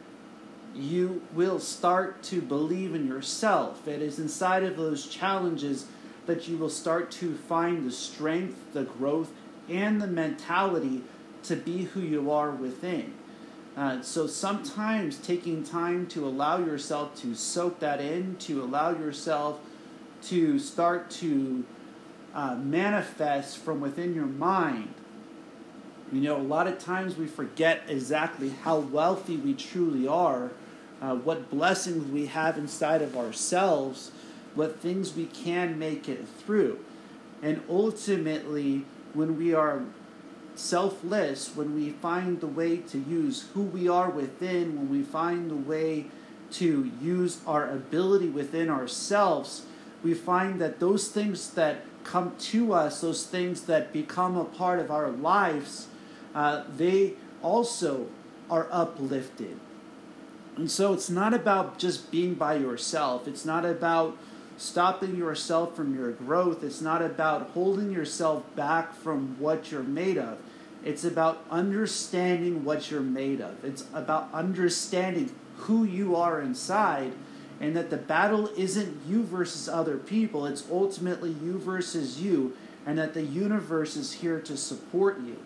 you 0.75 1.21
will 1.33 1.59
start 1.59 2.21
to 2.23 2.41
believe 2.41 2.93
in 2.93 3.07
yourself. 3.07 3.87
It 3.87 4.01
is 4.01 4.19
inside 4.19 4.63
of 4.63 4.77
those 4.77 5.07
challenges 5.07 5.87
that 6.27 6.47
you 6.47 6.57
will 6.57 6.69
start 6.69 7.09
to 7.11 7.35
find 7.35 7.85
the 7.85 7.91
strength, 7.91 8.73
the 8.73 8.83
growth, 8.83 9.31
and 9.69 10.01
the 10.01 10.07
mentality 10.07 11.03
to 11.47 11.55
be 11.55 11.83
who 11.85 12.01
you 12.01 12.31
are 12.31 12.51
within. 12.51 13.13
Uh, 13.75 14.01
so 14.01 14.25
sometimes 14.25 15.17
taking 15.17 15.63
time 15.63 16.07
to 16.07 16.27
allow 16.27 16.57
yourself 16.57 17.15
to 17.21 17.35
soak 17.35 17.79
that 17.79 18.01
in, 18.01 18.35
to 18.37 18.63
allow 18.63 18.89
yourself 18.89 19.59
to 20.23 20.57
start 20.57 21.09
to 21.11 21.63
uh, 22.33 22.55
manifest 22.55 23.59
from 23.59 23.79
within 23.79 24.15
your 24.15 24.25
mind. 24.25 24.93
You 26.11 26.21
know, 26.21 26.37
a 26.37 26.41
lot 26.41 26.67
of 26.67 26.79
times 26.79 27.17
we 27.17 27.27
forget 27.27 27.83
exactly 27.87 28.49
how 28.49 28.79
wealthy 28.79 29.37
we 29.37 29.53
truly 29.53 30.07
are, 30.07 30.51
uh, 31.01 31.15
what 31.15 31.51
blessings 31.51 32.09
we 32.11 32.27
have 32.27 32.57
inside 32.57 33.01
of 33.01 33.15
ourselves, 33.15 34.11
what 34.55 34.79
things 34.79 35.15
we 35.15 35.25
can 35.25 35.77
make 35.77 36.09
it 36.09 36.27
through. 36.27 36.79
And 37.43 37.61
ultimately, 37.69 38.85
when 39.13 39.37
we 39.37 39.53
are 39.53 39.83
selfless, 40.59 41.55
when 41.55 41.75
we 41.75 41.91
find 41.91 42.41
the 42.41 42.47
way 42.47 42.77
to 42.77 42.99
use 42.99 43.47
who 43.53 43.61
we 43.61 43.87
are 43.87 44.09
within, 44.09 44.75
when 44.75 44.89
we 44.89 45.03
find 45.03 45.49
the 45.49 45.55
way 45.55 46.05
to 46.51 46.91
use 47.01 47.41
our 47.45 47.69
ability 47.69 48.29
within 48.29 48.69
ourselves, 48.69 49.65
we 50.03 50.13
find 50.13 50.61
that 50.61 50.79
those 50.79 51.09
things 51.09 51.51
that 51.51 51.81
come 52.03 52.35
to 52.39 52.73
us, 52.73 53.01
those 53.01 53.25
things 53.25 53.63
that 53.63 53.91
become 53.91 54.37
a 54.37 54.45
part 54.45 54.79
of 54.79 54.89
our 54.89 55.09
lives, 55.09 55.87
uh, 56.33 56.63
they 56.75 57.13
also 57.41 58.07
are 58.49 58.67
uplifted. 58.71 59.59
And 60.55 60.71
so 60.71 60.93
it's 60.93 61.09
not 61.09 61.33
about 61.33 61.77
just 61.77 62.09
being 62.09 62.33
by 62.33 62.55
yourself. 62.55 63.27
It's 63.27 63.45
not 63.45 63.65
about 63.65 64.17
stopping 64.57 65.15
yourself 65.15 65.75
from 65.75 65.95
your 65.95 66.11
growth. 66.11 66.63
It's 66.63 66.81
not 66.81 67.01
about 67.01 67.51
holding 67.51 67.91
yourself 67.91 68.43
back 68.55 68.95
from 68.95 69.39
what 69.39 69.71
you're 69.71 69.83
made 69.83 70.17
of. 70.17 70.39
It's 70.83 71.03
about 71.03 71.43
understanding 71.49 72.63
what 72.63 72.91
you're 72.91 73.01
made 73.01 73.41
of. 73.41 73.63
It's 73.63 73.85
about 73.93 74.29
understanding 74.33 75.33
who 75.57 75.83
you 75.83 76.15
are 76.15 76.41
inside 76.41 77.13
and 77.59 77.75
that 77.75 77.89
the 77.89 77.97
battle 77.97 78.47
isn't 78.55 79.01
you 79.07 79.23
versus 79.23 79.67
other 79.67 79.97
people, 79.97 80.45
it's 80.45 80.63
ultimately 80.71 81.31
you 81.31 81.57
versus 81.57 82.21
you, 82.21 82.55
and 82.85 82.97
that 82.97 83.13
the 83.13 83.23
universe 83.23 83.95
is 83.95 84.13
here 84.13 84.39
to 84.41 84.55
support 84.55 85.19
you. 85.21 85.37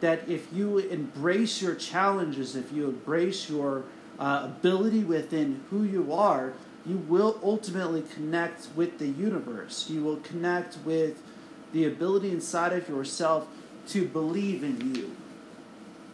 That 0.00 0.28
if 0.28 0.52
you 0.52 0.78
embrace 0.78 1.62
your 1.62 1.74
challenges, 1.74 2.54
if 2.54 2.70
you 2.72 2.84
embrace 2.88 3.48
your 3.48 3.84
uh, 4.18 4.42
ability 4.44 5.04
within 5.04 5.64
who 5.70 5.84
you 5.84 6.12
are, 6.12 6.52
you 6.86 6.98
will 6.98 7.40
ultimately 7.42 8.02
connect 8.14 8.68
with 8.76 8.98
the 8.98 9.08
universe. 9.08 9.90
You 9.90 10.02
will 10.04 10.18
connect 10.18 10.78
with 10.84 11.22
the 11.72 11.84
ability 11.84 12.30
inside 12.30 12.72
of 12.72 12.88
yourself 12.88 13.48
to 13.88 14.06
believe 14.06 14.62
in 14.62 14.94
you. 14.94 15.16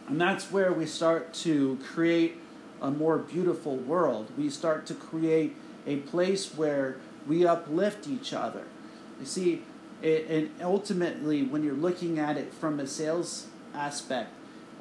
And 0.07 0.19
that's 0.19 0.51
where 0.51 0.73
we 0.73 0.85
start 0.85 1.33
to 1.35 1.77
create 1.83 2.37
a 2.81 2.91
more 2.91 3.17
beautiful 3.17 3.77
world. 3.77 4.31
We 4.37 4.49
start 4.49 4.85
to 4.87 4.93
create 4.93 5.55
a 5.85 5.97
place 5.97 6.55
where 6.55 6.97
we 7.27 7.45
uplift 7.45 8.07
each 8.07 8.33
other. 8.33 8.63
You 9.19 9.25
see, 9.25 9.61
it, 10.01 10.27
and 10.29 10.51
ultimately, 10.61 11.43
when 11.43 11.63
you're 11.63 11.73
looking 11.73 12.19
at 12.19 12.37
it 12.37 12.53
from 12.53 12.79
a 12.79 12.87
sales 12.87 13.47
aspect, 13.73 14.31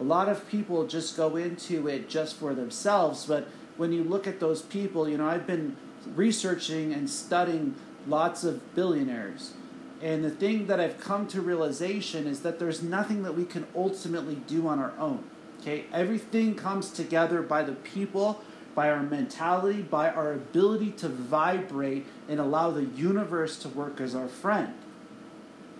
a 0.00 0.02
lot 0.02 0.28
of 0.28 0.49
people 0.49 0.87
just 0.87 1.16
go 1.16 1.37
into 1.37 1.87
it 1.87 2.08
just 2.08 2.37
for 2.37 2.54
themselves, 2.54 3.26
but 3.26 3.46
when 3.82 3.92
you 3.92 4.04
look 4.04 4.28
at 4.28 4.38
those 4.38 4.62
people, 4.62 5.08
you 5.08 5.18
know, 5.18 5.26
I've 5.26 5.44
been 5.44 5.74
researching 6.14 6.92
and 6.92 7.10
studying 7.10 7.74
lots 8.06 8.44
of 8.44 8.76
billionaires. 8.76 9.54
And 10.00 10.24
the 10.24 10.30
thing 10.30 10.68
that 10.68 10.78
I've 10.78 11.00
come 11.00 11.26
to 11.26 11.40
realization 11.40 12.28
is 12.28 12.42
that 12.42 12.60
there's 12.60 12.80
nothing 12.80 13.24
that 13.24 13.34
we 13.34 13.44
can 13.44 13.66
ultimately 13.74 14.36
do 14.46 14.68
on 14.68 14.78
our 14.78 14.92
own. 15.00 15.24
Okay? 15.60 15.86
Everything 15.92 16.54
comes 16.54 16.90
together 16.90 17.42
by 17.42 17.64
the 17.64 17.72
people, 17.72 18.40
by 18.72 18.88
our 18.88 19.02
mentality, 19.02 19.82
by 19.82 20.10
our 20.10 20.32
ability 20.32 20.92
to 20.92 21.08
vibrate 21.08 22.06
and 22.28 22.38
allow 22.38 22.70
the 22.70 22.84
universe 22.84 23.58
to 23.58 23.68
work 23.68 24.00
as 24.00 24.14
our 24.14 24.28
friend. 24.28 24.74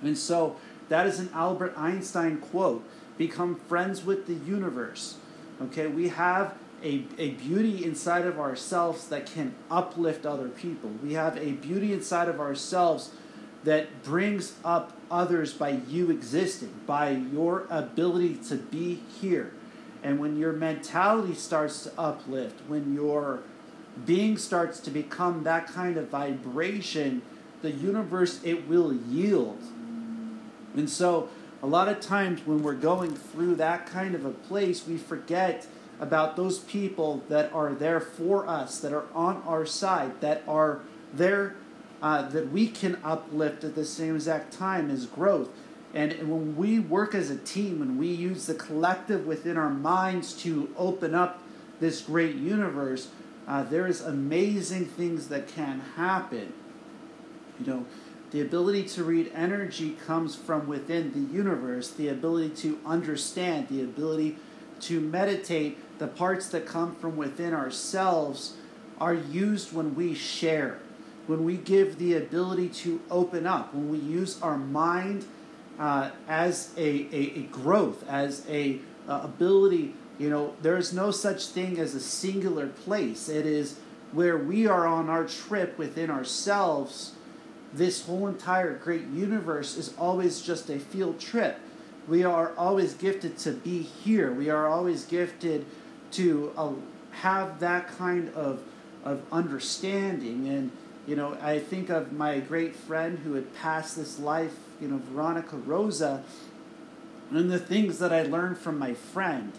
And 0.03 0.19
so 0.19 0.57
that 0.89 1.07
is 1.07 1.21
an 1.21 1.31
Albert 1.33 1.75
Einstein 1.77 2.39
quote 2.39 2.83
become 3.17 3.61
friends 3.69 4.05
with 4.05 4.27
the 4.27 4.35
universe. 4.35 5.19
Okay, 5.61 5.87
we 5.87 6.09
have 6.09 6.57
a, 6.83 7.05
a 7.19 7.31
beauty 7.31 7.85
inside 7.85 8.27
of 8.27 8.39
ourselves 8.39 9.09
that 9.09 9.27
can 9.27 9.55
uplift 9.71 10.27
other 10.27 10.49
people. 10.49 10.91
We 11.03 11.15
have 11.15 11.37
a 11.37 11.53
beauty 11.53 11.93
inside 11.93 12.29
of 12.29 12.41
ourselves 12.41 13.11
that 13.65 14.03
brings 14.03 14.55
up 14.65 14.97
others 15.11 15.53
by 15.55 15.81
you 15.89 16.11
existing, 16.11 16.73
by 16.87 17.11
your 17.11 17.67
ability 17.71 18.35
to 18.49 18.57
be 18.57 19.03
here. 19.21 19.53
And 20.03 20.19
when 20.19 20.37
your 20.37 20.53
mentality 20.53 21.35
starts 21.35 21.85
to 21.85 21.93
uplift, 21.97 22.61
when 22.67 22.95
your 22.95 23.41
being 24.05 24.37
starts 24.37 24.81
to 24.81 24.91
become 24.91 25.45
that 25.45 25.67
kind 25.69 25.97
of 25.97 26.09
vibration, 26.09 27.23
the 27.61 27.71
universe 27.71 28.41
it 28.43 28.67
will 28.67 28.93
yield. 28.93 29.63
And 30.75 30.91
so 30.91 31.29
a 31.63 31.67
lot 31.67 31.89
of 31.89 32.01
times 32.01 32.45
when 32.45 32.63
we're 32.63 32.75
going 32.75 33.15
through 33.15 33.57
that 33.57 33.87
kind 33.87 34.15
of 34.15 34.25
a 34.25 34.31
place, 34.31 34.87
we 34.87 34.97
forget 34.97 35.67
about 36.03 36.35
those 36.35 36.59
people 36.59 37.23
that 37.29 37.51
are 37.53 37.73
there 37.73 38.01
for 38.01 38.47
us, 38.49 38.81
that 38.81 38.93
are 38.93 39.07
on 39.15 39.41
our 39.47 39.65
side, 39.65 40.21
that 40.21 40.43
are 40.49 40.81
there 41.15 41.55
uh, 42.03 42.29
that 42.29 42.51
we 42.51 42.67
can 42.67 42.99
uplift 43.05 43.63
at 43.63 43.77
the 43.77 43.85
same 43.85 44.17
exact 44.17 44.53
time 44.53 44.91
as 44.91 45.07
growth. 45.07 45.49
And 45.95 46.13
when 46.29 46.57
we 46.57 46.81
work 46.81 47.15
as 47.15 47.31
a 47.31 47.37
team 47.37 47.81
and 47.81 48.01
we 48.01 48.09
use 48.09 48.47
the 48.47 48.55
collective 48.55 49.27
within 49.27 49.57
our 49.57 49.71
minds 49.71 50.33
to 50.43 50.75
open 50.77 51.15
up 51.15 51.41
this 51.79 52.01
great 52.01 52.35
universe, 52.35 53.09
uh, 53.47 53.63
there 53.63 53.87
is 53.87 54.01
amazing 54.01 54.87
things 54.87 55.29
that 55.29 55.47
can 55.47 55.81
happen. 55.95 56.53
You 57.61 57.67
know, 57.67 57.87
the 58.33 58.41
ability 58.41 58.85
to 58.85 59.05
read 59.05 59.31
energy 59.35 59.97
comes 60.05 60.35
from 60.35 60.67
within 60.67 61.13
the 61.13 61.33
universe. 61.33 61.91
The 61.91 62.09
ability 62.09 62.51
to 62.63 62.81
understand, 62.85 63.69
the 63.69 63.83
ability 63.83 64.39
to 64.81 65.01
meditate, 65.01 65.79
the 66.03 66.09
parts 66.09 66.49
that 66.49 66.67
come 66.67 66.97
from 66.97 67.17
within 67.17 67.55
ourselves 67.55 68.55
are 69.01 69.15
used 69.15 69.73
when 69.73 69.95
we 69.95 70.15
share, 70.15 70.81
when 71.29 71.45
we 71.45 71.57
give 71.57 71.97
the 71.99 72.15
ability 72.15 72.69
to 72.69 73.01
open 73.09 73.47
up, 73.47 73.73
when 73.73 73.89
we 73.89 73.99
use 73.99 74.43
our 74.43 74.59
mind 74.59 75.25
uh, 75.79 76.11
as 76.27 76.73
a, 76.77 77.07
a, 77.13 77.39
a, 77.39 77.43
growth, 77.53 78.05
as 78.09 78.45
a 78.49 78.81
uh, 79.09 79.21
ability. 79.23 79.95
You 80.19 80.29
know, 80.29 80.57
there 80.61 80.77
is 80.77 80.93
no 80.93 81.13
such 81.13 81.47
thing 81.47 81.79
as 81.79 81.95
a 81.95 82.01
singular 82.01 82.67
place. 82.67 83.29
It 83.29 83.47
is 83.47 83.79
where 84.11 84.37
we 84.37 84.67
are 84.67 84.89
on 84.89 85.09
our 85.09 85.25
trip 85.25 85.79
within 85.79 86.11
ourselves. 86.11 87.13
This 87.73 88.07
whole 88.07 88.27
entire 88.27 88.77
great 88.77 89.07
universe 89.07 89.77
is 89.77 89.95
always 89.97 90.43
just 90.43 90.69
a 90.69 90.81
field 90.81 91.21
trip. 91.21 91.61
We 92.09 92.25
are 92.25 92.53
always 92.57 92.95
gifted 92.95 93.39
to 93.39 93.53
be 93.53 93.83
here. 93.83 94.33
We 94.33 94.51
are 94.51 94.67
always 94.67 95.05
gifted 95.05 95.65
to 96.13 96.53
uh, 96.57 96.73
have 97.11 97.61
that 97.61 97.89
kind 97.97 98.33
of 98.35 98.63
of 99.05 99.21
understanding 99.33 100.49
and 100.49 100.71
you 101.07 101.17
know 101.17 101.37
I 101.43 101.59
think 101.59 101.91
of 101.91 102.13
my 102.13 102.39
great 102.41 102.77
friend 102.77 103.19
who 103.19 103.35
had 103.35 103.53
passed 103.55 103.97
this 103.97 104.19
life 104.19 104.55
you 104.83 104.89
know, 104.89 105.01
Veronica 105.13 105.57
Rosa, 105.57 106.25
and 107.31 107.51
the 107.51 107.59
things 107.59 108.01
that 108.01 108.13
I 108.13 108.25
learned 108.25 108.59
from 108.59 108.79
my 108.79 108.95
friend. 108.95 109.53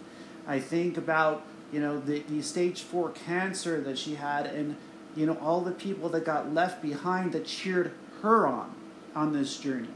I 0.46 0.60
think 0.60 0.98
about, 0.98 1.42
you 1.72 1.80
know, 1.80 1.98
the, 1.98 2.20
the 2.28 2.42
stage 2.42 2.82
four 2.82 3.10
cancer 3.10 3.80
that 3.80 3.98
she 3.98 4.16
had 4.16 4.46
and, 4.46 4.76
you 5.16 5.24
know, 5.24 5.38
all 5.40 5.62
the 5.62 5.72
people 5.72 6.10
that 6.10 6.26
got 6.26 6.52
left 6.52 6.82
behind 6.82 7.32
that 7.32 7.46
cheered 7.46 7.92
her 8.20 8.46
on 8.46 8.72
on 9.16 9.32
this 9.32 9.56
journey. 9.56 9.88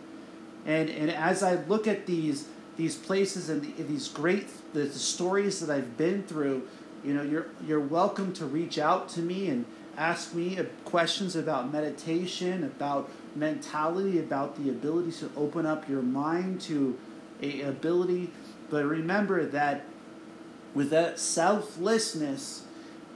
And, 0.65 0.89
and 0.89 1.11
as 1.11 1.43
I 1.43 1.57
look 1.65 1.87
at 1.87 2.07
these 2.07 2.49
these 2.79 2.97
places 2.97 3.51
and 3.51 3.61
the, 3.61 3.83
these 3.83 4.09
great 4.09 4.49
the, 4.73 4.89
stories 4.89 5.61
that 5.61 5.69
I've 5.69 5.99
been 5.99 6.23
through, 6.23 6.67
you 7.05 7.13
know, 7.13 7.23
you're 7.23 7.49
you're 7.67 7.81
welcome 7.81 8.33
to 8.35 8.47
reach 8.47 8.79
out 8.79 9.09
to 9.11 9.21
me 9.21 9.49
and 9.49 9.67
ask 9.99 10.33
me 10.33 10.59
uh, 10.59 10.65
questions 10.85 11.37
about 11.37 11.71
meditation, 11.71 12.65
about 12.65 13.11
mentality, 13.35 14.19
about 14.19 14.57
the 14.63 14.71
ability 14.71 15.13
to 15.13 15.31
open 15.37 15.67
up 15.67 15.89
your 15.89 16.03
mind 16.03 16.61
to 16.63 16.97
a 17.43 17.63
ability. 17.63 18.31
But 18.71 18.85
remember 18.85 19.45
that 19.45 19.85
with 20.75 20.91
that 20.91 21.19
selflessness, 21.19 22.65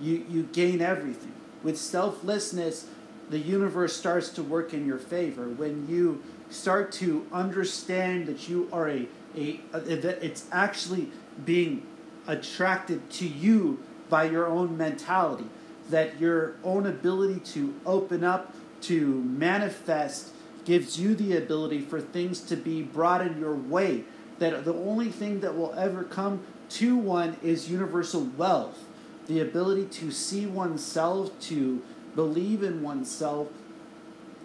you, 0.00 0.26
you 0.28 0.42
gain 0.52 0.80
everything. 0.80 1.32
With 1.62 1.78
selflessness, 1.78 2.86
the 3.30 3.38
universe 3.38 3.96
starts 3.96 4.30
to 4.30 4.42
work 4.42 4.74
in 4.74 4.86
your 4.86 4.98
favor. 4.98 5.48
When 5.48 5.86
you 5.88 6.22
start 6.50 6.92
to 6.92 7.26
understand 7.32 8.26
that 8.26 8.48
you 8.48 8.68
are 8.72 8.88
a, 8.88 9.06
a, 9.36 9.60
a 9.72 10.24
it's 10.24 10.46
actually 10.52 11.10
being 11.44 11.86
attracted 12.26 13.10
to 13.10 13.26
you 13.26 13.82
by 14.08 14.24
your 14.24 14.46
own 14.46 14.76
mentality 14.76 15.46
that 15.90 16.20
your 16.20 16.54
own 16.64 16.86
ability 16.86 17.40
to 17.40 17.74
open 17.86 18.24
up, 18.24 18.54
to 18.82 19.22
manifest, 19.22 20.30
gives 20.64 20.98
you 20.98 21.14
the 21.14 21.36
ability 21.36 21.80
for 21.80 22.00
things 22.00 22.40
to 22.40 22.56
be 22.56 22.82
brought 22.82 23.20
in 23.20 23.38
your 23.38 23.54
way. 23.54 24.04
That 24.38 24.64
the 24.64 24.74
only 24.74 25.10
thing 25.10 25.40
that 25.40 25.56
will 25.56 25.74
ever 25.74 26.04
come 26.04 26.42
to 26.70 26.96
one 26.96 27.36
is 27.42 27.70
universal 27.70 28.22
wealth. 28.36 28.84
The 29.26 29.40
ability 29.40 29.86
to 30.00 30.10
see 30.10 30.46
oneself, 30.46 31.38
to 31.42 31.82
believe 32.14 32.62
in 32.62 32.82
oneself, 32.82 33.48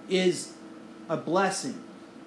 is 0.10 0.54
a 1.10 1.18
blessing. 1.18 1.82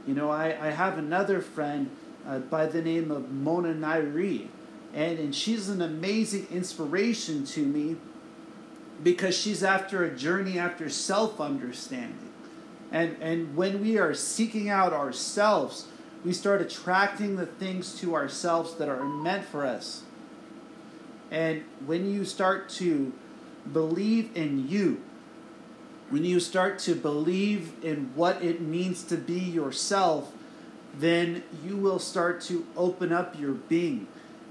You 0.06 0.14
know, 0.14 0.30
I, 0.30 0.46
I 0.46 0.70
have 0.70 0.98
another 0.98 1.40
friend 1.40 1.90
uh, 2.26 2.38
by 2.38 2.66
the 2.66 2.82
name 2.82 3.10
of 3.10 3.30
Mona 3.30 3.74
Nairi, 3.74 4.48
and, 4.94 5.18
and 5.18 5.34
she's 5.34 5.68
an 5.68 5.80
amazing 5.80 6.46
inspiration 6.50 7.44
to 7.46 7.64
me 7.64 7.96
because 9.02 9.36
she's 9.36 9.62
after 9.62 10.04
a 10.04 10.10
journey 10.10 10.58
after 10.58 10.88
self 10.88 11.40
understanding. 11.40 12.30
And, 12.92 13.16
and 13.20 13.56
when 13.56 13.80
we 13.80 13.98
are 13.98 14.14
seeking 14.14 14.68
out 14.68 14.92
ourselves, 14.92 15.86
we 16.24 16.32
start 16.32 16.60
attracting 16.60 17.36
the 17.36 17.46
things 17.46 17.98
to 18.00 18.14
ourselves 18.14 18.74
that 18.76 18.88
are 18.88 19.04
meant 19.04 19.44
for 19.44 19.64
us. 19.64 20.02
And 21.30 21.62
when 21.86 22.12
you 22.12 22.24
start 22.24 22.68
to 22.70 23.12
believe 23.72 24.36
in 24.36 24.68
you, 24.68 25.00
when 26.10 26.24
you 26.24 26.40
start 26.40 26.80
to 26.80 26.94
believe 26.96 27.72
in 27.84 28.10
what 28.16 28.42
it 28.42 28.60
means 28.60 29.04
to 29.04 29.16
be 29.16 29.38
yourself, 29.38 30.32
then 30.94 31.42
you 31.64 31.76
will 31.76 31.98
start 31.98 32.40
to 32.40 32.66
open 32.76 33.12
up 33.12 33.38
your 33.38 33.52
being 33.52 34.06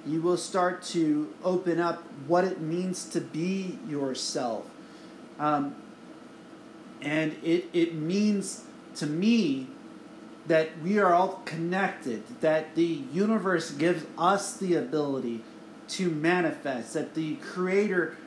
you 0.06 0.21
will 0.21 0.38
start 0.38 0.82
to 0.82 1.34
open 1.43 1.80
up 1.80 2.04
what 2.28 2.43
it 2.43 2.62
means 2.62 3.06
to 3.10 3.21
be 3.21 3.78
yourself. 3.88 4.65
Um, 5.38 5.75
and 7.02 7.36
it, 7.43 7.69
it 7.73 7.95
means 7.95 8.63
to 8.95 9.06
me 9.06 9.67
that 10.47 10.69
we 10.82 10.99
are 10.99 11.13
all 11.13 11.41
connected, 11.45 12.23
that 12.41 12.75
the 12.75 13.02
universe 13.13 13.71
gives 13.71 14.06
us 14.17 14.58
the 14.58 14.75
ability 14.75 15.43
to 15.89 16.10
manifest, 16.10 16.93
that 16.93 17.13
the 17.13 17.36
Creator 17.36 18.17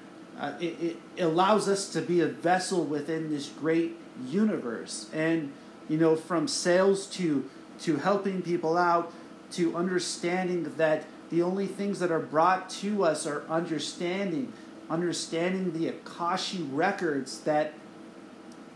uh, 0.41 0.55
it, 0.61 0.97
it 1.17 1.23
allows 1.23 1.69
us 1.69 1.91
to 1.91 2.01
be 2.01 2.21
a 2.21 2.27
vessel 2.27 2.85
within 2.85 3.31
this 3.31 3.49
great 3.49 3.97
universe. 4.27 5.11
And, 5.13 5.53
you 5.89 5.99
know, 5.99 6.17
from 6.17 6.49
sales 6.49 7.07
to, 7.09 7.49
to 7.83 7.97
helping 7.97 8.43
people 8.43 8.77
out 8.77 9.13
to 9.53 9.77
understanding 9.77 10.73
that 10.77 11.05
the 11.31 11.43
only 11.43 11.67
things 11.67 11.99
that 12.01 12.11
are 12.11 12.21
brought 12.21 12.69
to 12.69 13.05
us 13.05 13.27
are 13.27 13.45
understanding, 13.49 14.53
understanding 14.91 15.73
the 15.73 15.89
Akashic 15.89 16.61
records 16.71 17.41
that 17.41 17.75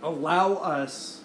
allow 0.03 0.55
us 0.55 1.23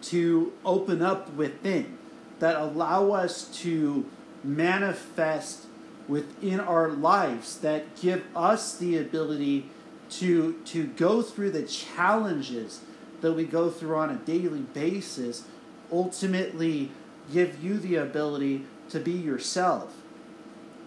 to 0.00 0.52
open 0.64 1.02
up 1.02 1.32
within, 1.34 1.98
that 2.38 2.56
allow 2.56 3.12
us 3.12 3.44
to 3.60 4.06
manifest 4.44 5.66
within 6.06 6.60
our 6.60 6.88
lives, 6.88 7.58
that 7.58 7.96
give 8.00 8.24
us 8.34 8.76
the 8.76 8.96
ability 8.96 9.68
to, 10.08 10.54
to 10.64 10.86
go 10.86 11.20
through 11.20 11.50
the 11.50 11.62
challenges 11.62 12.80
that 13.20 13.32
we 13.32 13.44
go 13.44 13.68
through 13.68 13.96
on 13.96 14.10
a 14.10 14.16
daily 14.16 14.60
basis, 14.60 15.44
ultimately 15.92 16.90
give 17.32 17.62
you 17.62 17.78
the 17.78 17.96
ability 17.96 18.64
to 18.90 18.98
be 18.98 19.12
yourself. 19.12 19.94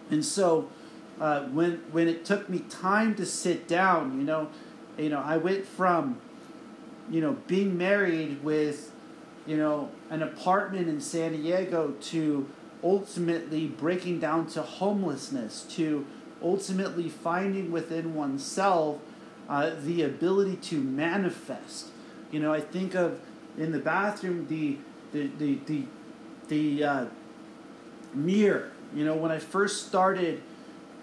And 0.09 0.25
so 0.25 0.69
uh, 1.19 1.43
when 1.45 1.83
when 1.91 2.07
it 2.07 2.25
took 2.25 2.49
me 2.49 2.59
time 2.69 3.15
to 3.15 3.25
sit 3.25 3.67
down, 3.67 4.17
you 4.19 4.25
know, 4.25 4.49
you 4.97 5.09
know, 5.09 5.21
I 5.21 5.37
went 5.37 5.65
from, 5.65 6.19
you 7.09 7.21
know, 7.21 7.37
being 7.47 7.77
married 7.77 8.43
with, 8.43 8.91
you 9.45 9.57
know, 9.57 9.89
an 10.09 10.21
apartment 10.23 10.87
in 10.89 10.99
San 10.99 11.33
Diego 11.33 11.93
to 12.01 12.47
ultimately 12.83 13.67
breaking 13.67 14.19
down 14.19 14.47
to 14.47 14.61
homelessness 14.61 15.63
to 15.69 16.05
ultimately 16.41 17.07
finding 17.07 17.71
within 17.71 18.15
oneself 18.15 18.99
uh, 19.47 19.71
the 19.83 20.01
ability 20.01 20.55
to 20.55 20.77
manifest. 20.77 21.87
You 22.31 22.39
know, 22.39 22.53
I 22.53 22.61
think 22.61 22.95
of 22.95 23.19
in 23.57 23.71
the 23.71 23.79
bathroom 23.79 24.47
the 24.47 24.77
the 25.11 25.29
the 25.37 25.59
the, 25.65 25.83
the 26.47 26.83
uh, 26.83 27.05
mirror 28.13 28.71
you 28.93 29.05
know, 29.05 29.15
when 29.15 29.31
I 29.31 29.39
first 29.39 29.87
started 29.87 30.41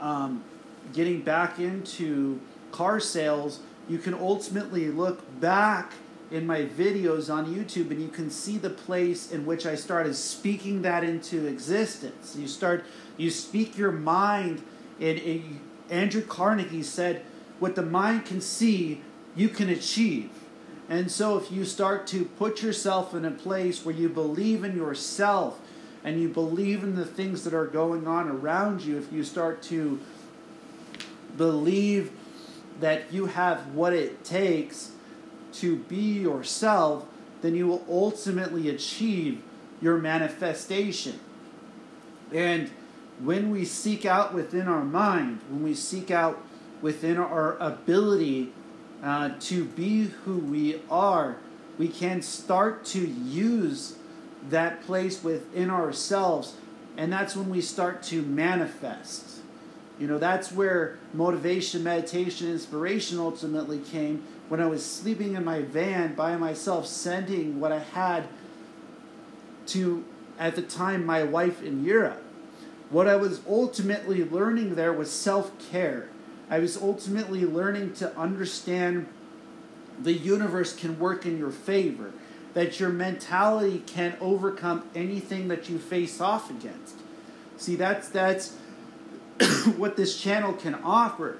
um, 0.00 0.44
getting 0.92 1.22
back 1.22 1.58
into 1.58 2.40
car 2.70 3.00
sales, 3.00 3.60
you 3.88 3.98
can 3.98 4.14
ultimately 4.14 4.88
look 4.88 5.40
back 5.40 5.92
in 6.30 6.46
my 6.46 6.62
videos 6.62 7.32
on 7.32 7.46
YouTube 7.46 7.90
and 7.90 8.02
you 8.02 8.08
can 8.08 8.30
see 8.30 8.58
the 8.58 8.68
place 8.68 9.32
in 9.32 9.46
which 9.46 9.64
I 9.64 9.74
started 9.74 10.14
speaking 10.14 10.82
that 10.82 11.02
into 11.02 11.46
existence. 11.46 12.36
You 12.38 12.46
start, 12.46 12.84
you 13.16 13.30
speak 13.30 13.78
your 13.78 13.92
mind, 13.92 14.62
and, 15.00 15.18
and 15.18 15.60
Andrew 15.88 16.20
Carnegie 16.20 16.82
said, 16.82 17.22
What 17.58 17.74
the 17.74 17.82
mind 17.82 18.26
can 18.26 18.42
see, 18.42 19.00
you 19.34 19.48
can 19.48 19.70
achieve. 19.70 20.28
And 20.88 21.10
so, 21.10 21.36
if 21.36 21.52
you 21.52 21.64
start 21.64 22.06
to 22.08 22.24
put 22.24 22.62
yourself 22.62 23.14
in 23.14 23.24
a 23.24 23.30
place 23.30 23.84
where 23.84 23.94
you 23.94 24.08
believe 24.08 24.64
in 24.64 24.76
yourself, 24.76 25.60
and 26.04 26.20
you 26.20 26.28
believe 26.28 26.82
in 26.82 26.94
the 26.94 27.04
things 27.04 27.44
that 27.44 27.52
are 27.52 27.66
going 27.66 28.06
on 28.06 28.28
around 28.28 28.82
you, 28.82 28.96
if 28.96 29.12
you 29.12 29.24
start 29.24 29.62
to 29.64 30.00
believe 31.36 32.12
that 32.80 33.12
you 33.12 33.26
have 33.26 33.74
what 33.74 33.92
it 33.92 34.24
takes 34.24 34.92
to 35.52 35.76
be 35.76 36.20
yourself, 36.20 37.04
then 37.42 37.54
you 37.54 37.66
will 37.66 37.84
ultimately 37.88 38.68
achieve 38.68 39.42
your 39.80 39.98
manifestation. 39.98 41.18
And 42.32 42.70
when 43.20 43.50
we 43.50 43.64
seek 43.64 44.04
out 44.04 44.32
within 44.32 44.68
our 44.68 44.84
mind, 44.84 45.40
when 45.50 45.62
we 45.62 45.74
seek 45.74 46.10
out 46.10 46.40
within 46.80 47.16
our 47.16 47.56
ability 47.58 48.52
uh, 49.02 49.30
to 49.40 49.64
be 49.64 50.04
who 50.24 50.38
we 50.38 50.80
are, 50.90 51.36
we 51.78 51.88
can 51.88 52.22
start 52.22 52.84
to 52.86 53.06
use 53.06 53.96
that 54.50 54.82
place 54.82 55.22
within 55.22 55.70
ourselves, 55.70 56.56
and 56.96 57.12
that's 57.12 57.36
when 57.36 57.50
we 57.50 57.60
start 57.60 58.02
to 58.04 58.22
manifest. 58.22 59.40
You 59.98 60.06
know, 60.06 60.18
that's 60.18 60.52
where 60.52 60.98
motivation, 61.12 61.82
meditation, 61.82 62.48
inspiration 62.48 63.18
ultimately 63.18 63.78
came 63.78 64.24
when 64.48 64.60
I 64.60 64.66
was 64.66 64.84
sleeping 64.84 65.34
in 65.34 65.44
my 65.44 65.62
van 65.62 66.14
by 66.14 66.36
myself, 66.36 66.86
sending 66.86 67.60
what 67.60 67.72
I 67.72 67.80
had 67.80 68.28
to, 69.68 70.04
at 70.38 70.56
the 70.56 70.62
time, 70.62 71.04
my 71.04 71.22
wife 71.22 71.62
in 71.62 71.84
Europe. 71.84 72.22
What 72.90 73.06
I 73.06 73.16
was 73.16 73.42
ultimately 73.46 74.24
learning 74.24 74.74
there 74.74 74.92
was 74.92 75.10
self 75.10 75.52
care. 75.70 76.08
I 76.50 76.58
was 76.58 76.76
ultimately 76.76 77.44
learning 77.44 77.94
to 77.94 78.16
understand 78.16 79.06
the 80.00 80.12
universe 80.12 80.74
can 80.74 80.98
work 80.98 81.26
in 81.26 81.38
your 81.38 81.50
favor, 81.50 82.12
that 82.54 82.80
your 82.80 82.88
mentality 82.88 83.82
can 83.86 84.16
overcome 84.20 84.88
anything 84.94 85.48
that 85.48 85.68
you 85.68 85.78
face 85.78 86.20
off 86.20 86.50
against. 86.50 86.96
See, 87.56 87.76
that's 87.76 88.08
that's 88.08 88.54
what 89.76 89.96
this 89.96 90.20
channel 90.20 90.52
can 90.52 90.74
offer. 90.76 91.38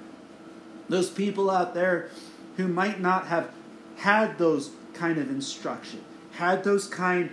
Those 0.89 1.11
people 1.11 1.51
out 1.51 1.75
there 1.75 2.11
who 2.57 2.69
might 2.69 3.01
not 3.01 3.27
have 3.27 3.51
had 3.97 4.39
those 4.39 4.71
kind 4.95 5.19
of 5.19 5.31
instruction, 5.31 6.05
had 6.33 6.65
those 6.65 6.87
kind 6.87 7.31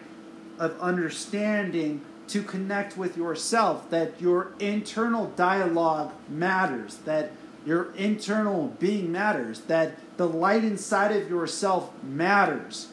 of 0.60 0.80
understanding 0.80 2.02
to 2.28 2.42
connect 2.42 2.98
with 2.98 3.18
yourself, 3.18 3.90
that 3.90 4.20
your 4.20 4.52
internal 4.60 5.28
dialogue 5.36 6.12
matters, 6.28 6.98
that 7.06 7.32
your 7.66 7.92
internal 7.96 8.76
being 8.80 9.12
matters, 9.12 9.62
that 9.62 9.96
the 10.18 10.28
light 10.28 10.64
inside 10.64 11.12
of 11.12 11.30
yourself 11.30 11.92
matters. 12.04 12.90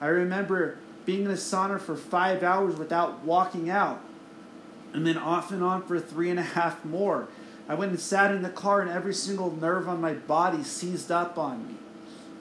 I 0.00 0.06
remember 0.06 0.78
being 1.04 1.24
in 1.24 1.30
a 1.30 1.34
sauna 1.34 1.80
for 1.80 1.96
five 1.96 2.42
hours 2.42 2.76
without 2.76 3.24
walking 3.24 3.70
out 3.70 4.00
and 4.92 5.06
then 5.06 5.18
off 5.18 5.50
and 5.50 5.62
on 5.62 5.82
for 5.82 6.00
three 6.00 6.30
and 6.30 6.38
a 6.38 6.42
half 6.42 6.84
more. 6.84 7.28
I 7.68 7.74
went 7.74 7.90
and 7.90 8.00
sat 8.00 8.34
in 8.34 8.42
the 8.42 8.48
car, 8.48 8.80
and 8.80 8.90
every 8.90 9.12
single 9.12 9.54
nerve 9.54 9.88
on 9.88 10.00
my 10.00 10.14
body 10.14 10.62
seized 10.62 11.12
up 11.12 11.36
on 11.36 11.68
me. 11.68 11.74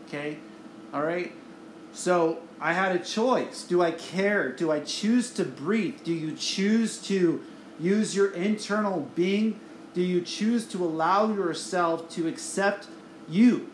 Okay? 0.08 0.38
All 0.93 1.03
right? 1.03 1.34
So 1.91 2.39
I 2.62 2.73
had 2.73 2.95
a 2.95 2.99
choice. 2.99 3.63
Do 3.63 3.82
I 3.82 3.91
care? 3.91 4.51
Do 4.53 4.71
I 4.71 4.80
choose 4.80 5.32
to 5.32 5.43
breathe? 5.43 6.03
Do 6.03 6.13
you 6.13 6.34
choose 6.34 6.97
to 7.03 7.43
use 7.77 8.15
your 8.15 8.32
internal 8.32 9.10
being? 9.15 9.60
Do 9.97 10.03
you 10.03 10.21
choose 10.21 10.67
to 10.67 10.86
allow 10.86 11.33
yourself 11.33 12.07
to 12.12 12.27
accept 12.27 12.86
you? 13.27 13.71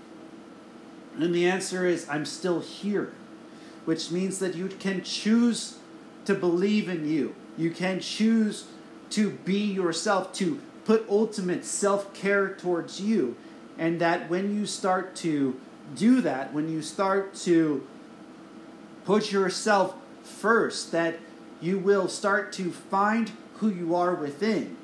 And 1.19 1.35
the 1.35 1.45
answer 1.45 1.85
is 1.85 2.07
I'm 2.07 2.23
still 2.23 2.61
here, 2.61 3.11
which 3.83 4.09
means 4.09 4.39
that 4.39 4.55
you 4.55 4.69
can 4.69 5.03
choose 5.03 5.79
to 6.23 6.33
believe 6.33 6.87
in 6.87 7.05
you. 7.05 7.35
You 7.57 7.71
can 7.71 7.99
choose 7.99 8.67
to 9.09 9.31
be 9.31 9.65
yourself, 9.65 10.31
to 10.35 10.61
put 10.85 11.05
ultimate 11.09 11.65
self 11.65 12.13
care 12.13 12.55
towards 12.55 13.01
you. 13.01 13.35
And 13.77 13.99
that 13.99 14.29
when 14.29 14.55
you 14.55 14.65
start 14.65 15.17
to 15.17 15.59
do 15.93 16.21
that, 16.21 16.53
when 16.53 16.69
you 16.69 16.81
start 16.81 17.35
to 17.43 17.85
put 19.03 19.29
yourself 19.29 19.93
first, 20.23 20.93
that 20.93 21.19
you 21.59 21.79
will 21.79 22.07
start 22.07 22.53
to 22.53 22.71
find 22.71 23.33
who 23.55 23.67
you 23.67 23.93
are 23.93 24.15
within. 24.15 24.77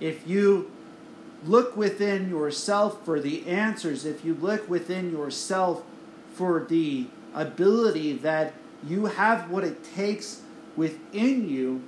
If 0.00 0.26
you 0.26 0.70
look 1.44 1.76
within 1.76 2.28
yourself 2.28 3.04
for 3.04 3.20
the 3.20 3.46
answers, 3.46 4.04
if 4.04 4.24
you 4.24 4.34
look 4.34 4.68
within 4.68 5.10
yourself 5.10 5.82
for 6.34 6.64
the 6.68 7.06
ability 7.34 8.14
that 8.14 8.54
you 8.86 9.06
have 9.06 9.50
what 9.50 9.64
it 9.64 9.84
takes 9.84 10.42
within 10.76 11.48
you 11.48 11.82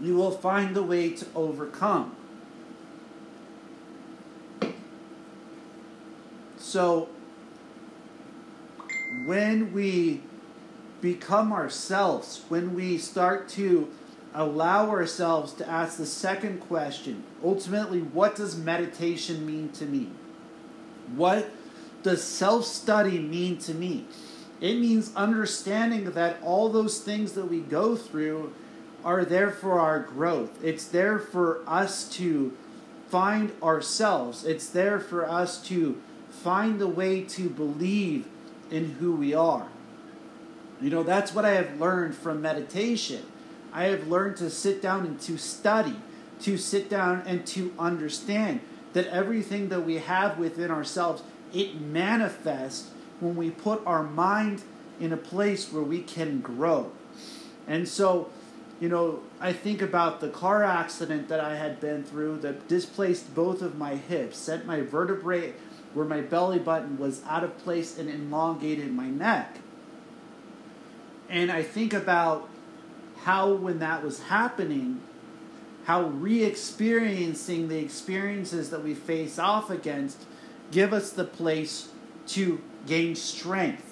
you 0.00 0.14
will 0.14 0.30
find 0.30 0.74
the 0.74 0.82
way 0.82 1.10
to 1.10 1.26
overcome. 1.34 2.14
So, 6.58 7.08
when 9.26 9.72
we 9.72 10.20
become 11.00 11.52
ourselves, 11.52 12.42
when 12.48 12.74
we 12.74 12.98
start 12.98 13.48
to 13.50 13.90
allow 14.36 14.90
ourselves 14.90 15.54
to 15.54 15.68
ask 15.68 15.96
the 15.96 16.06
second 16.06 16.60
question 16.60 17.24
ultimately, 17.42 18.00
what 18.00 18.36
does 18.36 18.56
meditation 18.56 19.46
mean 19.46 19.70
to 19.70 19.86
me? 19.86 20.10
What 21.16 21.50
does 22.02 22.22
self 22.22 22.66
study 22.66 23.18
mean 23.18 23.58
to 23.58 23.74
me? 23.74 24.04
It 24.60 24.74
means 24.74 25.14
understanding 25.16 26.12
that 26.12 26.36
all 26.42 26.68
those 26.68 27.00
things 27.00 27.32
that 27.32 27.46
we 27.46 27.60
go 27.60 27.96
through 27.96 28.52
are 29.04 29.24
there 29.24 29.50
for 29.50 29.80
our 29.80 30.00
growth. 30.00 30.62
It's 30.62 30.86
there 30.86 31.18
for 31.18 31.62
us 31.66 32.08
to 32.10 32.56
find 33.08 33.52
ourselves. 33.62 34.44
It's 34.44 34.68
there 34.68 34.98
for 34.98 35.28
us 35.28 35.62
to 35.68 36.00
find 36.30 36.80
the 36.80 36.88
way 36.88 37.22
to 37.22 37.48
believe 37.48 38.26
in 38.70 38.92
who 38.92 39.14
we 39.14 39.32
are. 39.34 39.68
You 40.80 40.90
know, 40.90 41.02
that's 41.02 41.34
what 41.34 41.44
I 41.44 41.52
have 41.52 41.80
learned 41.80 42.14
from 42.14 42.42
meditation. 42.42 43.24
I 43.76 43.84
have 43.88 44.08
learned 44.08 44.38
to 44.38 44.48
sit 44.48 44.80
down 44.80 45.04
and 45.04 45.20
to 45.20 45.36
study, 45.36 45.96
to 46.40 46.56
sit 46.56 46.88
down 46.88 47.22
and 47.26 47.46
to 47.48 47.74
understand 47.78 48.60
that 48.94 49.06
everything 49.08 49.68
that 49.68 49.84
we 49.84 49.98
have 49.98 50.38
within 50.38 50.70
ourselves, 50.70 51.22
it 51.52 51.78
manifests 51.78 52.90
when 53.20 53.36
we 53.36 53.50
put 53.50 53.86
our 53.86 54.02
mind 54.02 54.62
in 54.98 55.12
a 55.12 55.16
place 55.18 55.70
where 55.70 55.82
we 55.82 56.00
can 56.00 56.40
grow. 56.40 56.90
And 57.68 57.86
so 57.86 58.30
you 58.80 58.88
know, 58.88 59.20
I 59.40 59.52
think 59.52 59.80
about 59.80 60.20
the 60.20 60.28
car 60.28 60.62
accident 60.62 61.28
that 61.28 61.40
I 61.40 61.56
had 61.56 61.80
been 61.80 62.04
through 62.04 62.38
that 62.38 62.68
displaced 62.68 63.34
both 63.34 63.62
of 63.62 63.78
my 63.78 63.96
hips, 63.96 64.38
sent 64.38 64.66
my 64.66 64.82
vertebrae 64.82 65.54
where 65.94 66.04
my 66.04 66.20
belly 66.20 66.58
button 66.58 66.98
was 66.98 67.22
out 67.26 67.42
of 67.42 67.56
place 67.58 67.98
and 67.98 68.10
elongated 68.10 68.92
my 68.92 69.08
neck. 69.08 69.58
And 71.30 71.50
I 71.50 71.62
think 71.62 71.94
about 71.94 72.50
how, 73.26 73.52
when 73.52 73.78
that 73.80 74.02
was 74.02 74.22
happening, 74.24 75.00
how 75.84 76.04
re 76.04 76.42
experiencing 76.42 77.68
the 77.68 77.78
experiences 77.78 78.70
that 78.70 78.82
we 78.82 78.94
face 78.94 79.38
off 79.38 79.70
against 79.70 80.24
give 80.72 80.92
us 80.92 81.10
the 81.10 81.24
place 81.24 81.90
to 82.26 82.60
gain 82.86 83.14
strength 83.14 83.86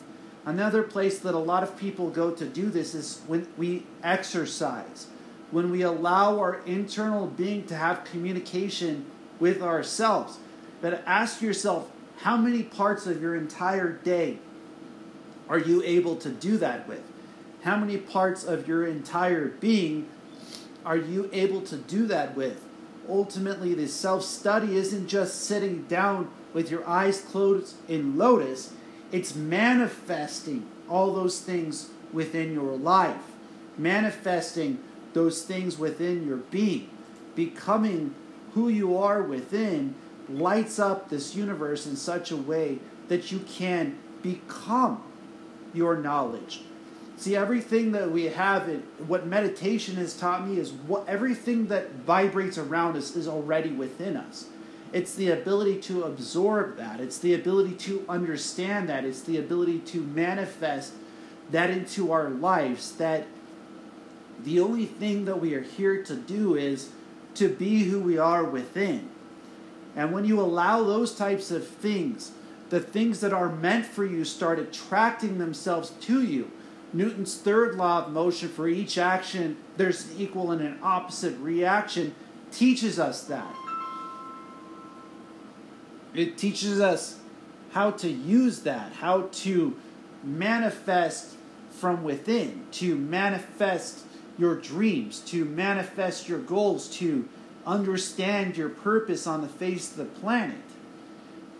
Another 0.47 0.83
place 0.83 1.18
that 1.20 1.35
a 1.35 1.38
lot 1.38 1.62
of 1.62 1.77
people 1.77 2.11
go 2.11 2.31
to 2.31 2.44
do 2.44 2.68
this 2.68 2.94
is 2.94 3.23
when 3.27 3.49
we 3.57 3.87
exercise, 4.03 5.07
when 5.51 5.70
we 5.70 5.81
allow 5.83 6.38
our 6.38 6.61
internal 6.66 7.27
being 7.27 7.64
to 7.66 7.75
have 7.75 8.05
communication 8.05 9.07
with 9.40 9.62
ourselves. 9.62 10.38
But 10.83 11.03
ask 11.07 11.40
yourself, 11.40 11.90
how 12.18 12.37
many 12.37 12.62
parts 12.62 13.07
of 13.07 13.23
your 13.23 13.35
entire 13.35 13.90
day 13.90 14.38
are 15.49 15.59
you 15.59 15.83
able 15.83 16.16
to 16.16 16.29
do 16.29 16.59
that 16.59 16.87
with? 16.87 17.03
How 17.64 17.77
many 17.77 17.96
parts 17.96 18.44
of 18.44 18.68
your 18.68 18.87
entire 18.87 19.48
being 19.48 20.09
are 20.85 20.96
you 20.96 21.29
able 21.33 21.62
to 21.62 21.77
do 21.77 22.07
that 22.07 22.37
with? 22.37 22.62
Ultimately, 23.09 23.74
the 23.74 23.88
self 23.88 24.22
study 24.22 24.77
isn't 24.77 25.09
just 25.09 25.42
sitting 25.42 25.83
down 25.85 26.31
with 26.53 26.70
your 26.70 26.87
eyes 26.88 27.20
closed 27.20 27.74
in 27.88 28.16
lotus 28.16 28.72
it's 29.14 29.37
manifesting 29.37 30.66
all 30.88 31.14
those 31.14 31.40
things 31.40 31.90
within 32.12 32.53
your 32.53 32.77
life, 32.77 33.31
manifesting 33.79 34.81
those 35.12 35.44
things 35.44 35.79
within 35.79 36.27
your 36.27 36.38
being, 36.38 36.90
becoming 37.37 38.12
who 38.55 38.68
you 38.68 38.98
are 38.98 39.22
within 39.22 39.94
lights 40.29 40.81
up 40.81 41.11
this 41.11 41.37
universe 41.37 41.87
in 41.87 41.94
such 41.94 42.33
a 42.33 42.37
way 42.37 42.81
that 43.07 43.31
you 43.31 43.38
can 43.38 43.96
become 44.20 45.00
your 45.72 45.96
knowledge. 45.96 46.62
See, 47.16 47.37
everything 47.37 47.92
that 47.92 48.11
we 48.11 48.24
have, 48.24 48.68
in, 48.68 48.83
what 49.07 49.27
meditation 49.27 49.96
has 49.96 50.16
taught 50.16 50.46
me 50.46 50.59
is 50.59 50.72
what 50.72 51.09
everything 51.09 51.68
that 51.68 51.92
vibrates 51.92 52.59
around 52.59 52.96
us 52.96 53.14
is 53.14 53.29
already 53.29 53.70
within 53.70 54.16
us. 54.16 54.48
It's 54.92 55.14
the 55.14 55.31
ability 55.31 55.81
to 55.83 56.05
absorb 56.05 56.77
that. 56.77 57.00
It's 57.00 57.18
the 57.18 57.35
ability 57.35 57.74
to 57.74 58.05
understand 58.09 58.88
that. 58.88 59.05
It's 59.05 59.22
the 59.22 59.38
ability 59.38 59.81
to 59.81 60.00
manifest 60.00 60.92
that 61.50 61.70
into 61.70 62.12
our 62.12 62.29
lives. 62.29 62.92
That 62.92 63.27
the 64.42 64.61
only 64.61 64.87
thing 64.87 65.24
that 65.24 65.40
we 65.40 65.55
are 65.55 65.62
here 65.62 66.03
to 66.05 66.16
do 66.16 66.55
is 66.57 66.90
to 67.35 67.48
be 67.48 67.85
who 67.85 68.00
we 68.00 68.18
are 68.18 68.44
within. 68.44 69.09
And 69.96 70.12
when 70.12 70.24
you 70.24 70.40
allow 70.40 70.83
those 70.83 71.14
types 71.14 71.50
of 71.50 71.66
things, 71.66 72.33
the 72.70 72.81
things 72.81 73.20
that 73.20 73.33
are 73.33 73.48
meant 73.48 73.87
for 73.87 74.05
you 74.05 74.24
start 74.24 74.59
attracting 74.59 75.38
themselves 75.38 75.90
to 76.03 76.22
you. 76.22 76.50
Newton's 76.95 77.37
third 77.37 77.75
law 77.75 78.05
of 78.05 78.13
motion 78.13 78.49
for 78.49 78.69
each 78.69 78.97
action, 78.97 79.57
there's 79.77 80.11
an 80.11 80.17
equal 80.17 80.53
and 80.53 80.63
an 80.63 80.79
opposite 80.81 81.37
reaction, 81.39 82.15
teaches 82.53 82.99
us 83.01 83.25
that. 83.25 83.55
It 86.15 86.39
teaches 86.39 86.81
us 86.81 87.19
how 87.73 87.91
to 87.91 88.09
use 88.09 88.61
that, 88.61 88.93
how 88.93 89.23
to 89.33 89.77
manifest 90.23 91.35
from 91.71 92.05
within, 92.05 92.65
to 92.71 92.95
manifest 92.95 94.05
your 94.39 94.55
dreams, 94.55 95.19
to 95.21 95.45
manifest 95.45 96.29
your 96.29 96.39
goals, 96.39 96.89
to 96.89 97.29
understand 97.67 98.57
your 98.57 98.69
purpose 98.69 99.27
on 99.27 99.41
the 99.41 99.49
face 99.49 99.91
of 99.91 99.97
the 99.97 100.05
planet. 100.05 100.57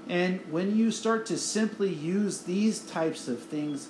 And 0.09 0.41
when 0.51 0.77
you 0.77 0.93
start 0.93 1.27
to 1.27 1.39
simply 1.39 1.93
use 1.93 2.43
these 2.43 2.81
types 2.81 3.27
of 3.27 3.41
things 3.41 3.89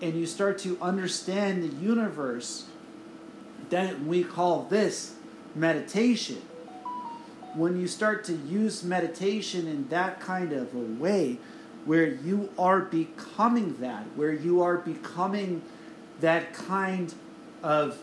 and 0.00 0.14
you 0.14 0.26
start 0.26 0.58
to 0.58 0.78
understand 0.80 1.62
the 1.62 1.74
universe, 1.76 2.66
then 3.70 4.06
we 4.06 4.24
call 4.24 4.64
this 4.64 5.14
meditation. 5.54 6.40
When 7.54 7.80
you 7.80 7.88
start 7.88 8.24
to 8.24 8.34
use 8.34 8.84
meditation 8.84 9.66
in 9.66 9.88
that 9.88 10.20
kind 10.20 10.52
of 10.52 10.74
a 10.74 10.78
way, 10.78 11.38
where 11.84 12.06
you 12.06 12.50
are 12.58 12.80
becoming 12.80 13.76
that, 13.80 14.04
where 14.14 14.32
you 14.32 14.62
are 14.62 14.76
becoming 14.76 15.62
that 16.20 16.52
kind 16.52 17.14
of, 17.62 17.98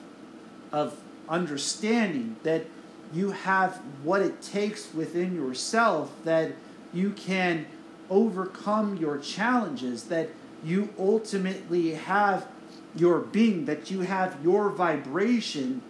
of 0.71 0.99
understanding, 1.29 2.35
that 2.43 2.65
you 3.13 3.31
have 3.31 3.75
what 4.03 4.21
it 4.21 4.41
takes 4.41 4.93
within 4.93 5.35
yourself, 5.35 6.11
that 6.23 6.51
you 6.93 7.11
can 7.11 7.65
overcome 8.09 8.97
your 8.97 9.17
challenges, 9.19 10.05
that 10.05 10.29
you 10.65 10.89
ultimately 10.97 11.91
have 11.91 12.47
your 12.95 13.19
being, 13.19 13.65
that 13.65 13.91
you 13.91 14.01
have 14.01 14.37
your 14.43 14.69
vibration. 14.69 15.81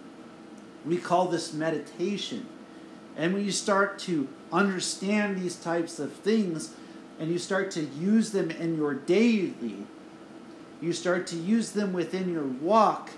We 0.86 0.98
call 0.98 1.28
this 1.28 1.54
meditation. 1.54 2.46
And 3.16 3.34
when 3.34 3.46
you 3.46 3.52
start 3.52 3.98
to 4.00 4.28
understand 4.52 5.38
these 5.38 5.56
types 5.56 6.00
of 6.00 6.12
things 6.14 6.76
and 7.20 7.32
you 7.32 7.40
start 7.40 7.72
to 7.72 7.82
use 7.82 8.32
them 8.32 8.52
in 8.52 8.76
your 8.76 8.94
daily, 8.94 9.86
you 10.82 10.92
start 10.92 11.26
to 11.28 11.38
use 11.38 11.72
them 11.72 11.94
within 11.94 12.32
your 12.32 12.46
walk, 12.46 13.12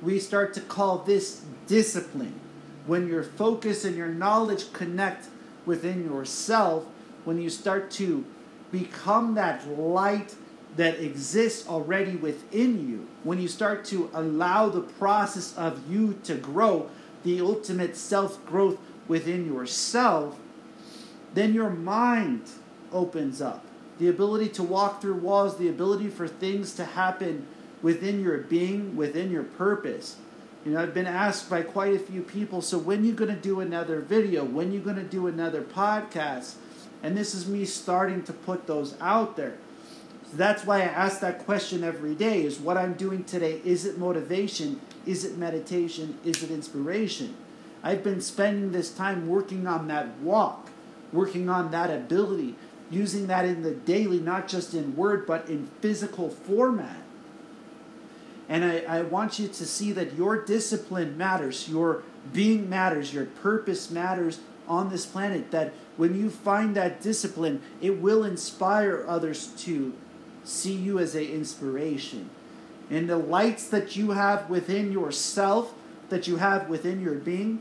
we 0.00 0.18
start 0.18 0.54
to 0.54 0.60
call 0.60 0.98
this 0.98 1.42
discipline. 1.66 2.40
When 2.86 3.08
your 3.08 3.22
focus 3.22 3.84
and 3.84 3.96
your 3.96 4.08
knowledge 4.08 4.72
connect 4.72 5.26
within 5.66 6.04
yourself, 6.04 6.84
when 7.24 7.40
you 7.40 7.50
start 7.50 7.90
to 7.92 8.24
become 8.72 9.34
that 9.34 9.68
light 9.68 10.34
that 10.76 11.00
exists 11.00 11.68
already 11.68 12.16
within 12.16 12.88
you, 12.88 13.06
when 13.24 13.40
you 13.40 13.48
start 13.48 13.84
to 13.86 14.10
allow 14.12 14.68
the 14.68 14.82
process 14.82 15.56
of 15.56 15.90
you 15.90 16.18
to 16.24 16.34
grow, 16.34 16.88
the 17.24 17.40
ultimate 17.40 17.96
self 17.96 18.44
growth 18.46 18.78
within 19.08 19.46
yourself, 19.46 20.38
then 21.34 21.54
your 21.54 21.70
mind 21.70 22.42
opens 22.92 23.40
up. 23.40 23.64
The 23.98 24.08
ability 24.08 24.50
to 24.50 24.62
walk 24.62 25.00
through 25.00 25.14
walls, 25.14 25.56
the 25.56 25.68
ability 25.68 26.08
for 26.08 26.28
things 26.28 26.74
to 26.74 26.84
happen 26.84 27.46
within 27.82 28.22
your 28.22 28.38
being, 28.38 28.96
within 28.96 29.30
your 29.30 29.44
purpose. 29.44 30.16
You 30.64 30.72
know, 30.72 30.82
I've 30.82 30.94
been 30.94 31.06
asked 31.06 31.48
by 31.48 31.62
quite 31.62 31.94
a 31.94 31.98
few 31.98 32.22
people, 32.22 32.60
so 32.60 32.78
when 32.78 33.04
you 33.04 33.12
going 33.12 33.34
to 33.34 33.40
do 33.40 33.60
another 33.60 34.00
video? 34.00 34.44
When 34.44 34.72
you 34.72 34.80
going 34.80 34.96
to 34.96 35.04
do 35.04 35.26
another 35.26 35.62
podcast? 35.62 36.54
And 37.02 37.16
this 37.16 37.34
is 37.34 37.46
me 37.46 37.64
starting 37.64 38.22
to 38.24 38.32
put 38.32 38.66
those 38.66 38.96
out 39.00 39.36
there. 39.36 39.56
So 40.30 40.36
that's 40.36 40.64
why 40.64 40.78
I 40.78 40.84
ask 40.84 41.20
that 41.20 41.44
question 41.44 41.84
every 41.84 42.14
day 42.14 42.42
is 42.42 42.58
what 42.58 42.76
I'm 42.76 42.94
doing 42.94 43.24
today, 43.24 43.60
is 43.64 43.86
it 43.86 43.96
motivation? 43.98 44.80
Is 45.06 45.24
it 45.24 45.38
meditation? 45.38 46.18
Is 46.24 46.42
it 46.42 46.50
inspiration? 46.50 47.36
I've 47.82 48.02
been 48.02 48.20
spending 48.20 48.72
this 48.72 48.92
time 48.92 49.28
working 49.28 49.66
on 49.68 49.86
that 49.88 50.18
walk, 50.18 50.70
working 51.12 51.48
on 51.48 51.70
that 51.70 51.90
ability, 51.90 52.56
using 52.90 53.28
that 53.28 53.44
in 53.44 53.62
the 53.62 53.72
daily, 53.72 54.18
not 54.18 54.48
just 54.48 54.74
in 54.74 54.96
word, 54.96 55.26
but 55.26 55.48
in 55.48 55.68
physical 55.80 56.30
format. 56.30 56.98
And 58.48 58.64
I, 58.64 58.78
I 58.80 59.02
want 59.02 59.38
you 59.38 59.46
to 59.48 59.66
see 59.66 59.92
that 59.92 60.14
your 60.14 60.44
discipline 60.44 61.16
matters, 61.16 61.68
your 61.68 62.02
being 62.32 62.68
matters, 62.68 63.12
your 63.12 63.26
purpose 63.26 63.90
matters 63.90 64.40
on 64.68 64.88
this 64.88 65.06
planet. 65.06 65.50
That 65.52 65.72
when 65.96 66.18
you 66.18 66.30
find 66.30 66.74
that 66.76 67.00
discipline, 67.00 67.62
it 67.80 68.00
will 68.00 68.24
inspire 68.24 69.04
others 69.06 69.48
to 69.58 69.94
see 70.46 70.72
you 70.72 70.98
as 70.98 71.14
an 71.14 71.24
inspiration. 71.24 72.30
And 72.88 73.10
the 73.10 73.16
lights 73.16 73.68
that 73.68 73.96
you 73.96 74.12
have 74.12 74.48
within 74.48 74.92
yourself, 74.92 75.74
that 76.08 76.28
you 76.28 76.36
have 76.36 76.68
within 76.68 77.00
your 77.00 77.14
being, 77.14 77.60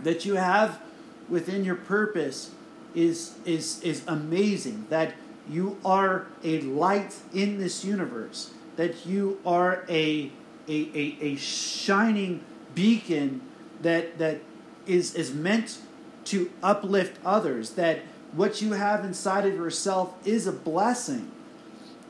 that 0.00 0.24
you 0.24 0.34
have 0.34 0.80
within 1.28 1.64
your 1.64 1.76
purpose 1.76 2.50
is 2.94 3.34
is 3.44 3.80
is 3.82 4.02
amazing. 4.06 4.86
That 4.90 5.14
you 5.48 5.78
are 5.84 6.26
a 6.42 6.60
light 6.62 7.14
in 7.32 7.58
this 7.58 7.84
universe. 7.84 8.50
That 8.76 9.06
you 9.06 9.40
are 9.46 9.84
a 9.88 10.30
a, 10.66 10.72
a, 10.94 11.16
a 11.20 11.36
shining 11.36 12.42
beacon 12.74 13.40
that 13.82 14.18
that 14.18 14.40
is 14.86 15.14
is 15.14 15.32
meant 15.32 15.78
to 16.24 16.50
uplift 16.60 17.18
others. 17.24 17.70
That 17.70 18.00
what 18.32 18.60
you 18.60 18.72
have 18.72 19.04
inside 19.04 19.46
of 19.46 19.54
yourself 19.54 20.14
is 20.26 20.48
a 20.48 20.52
blessing 20.52 21.30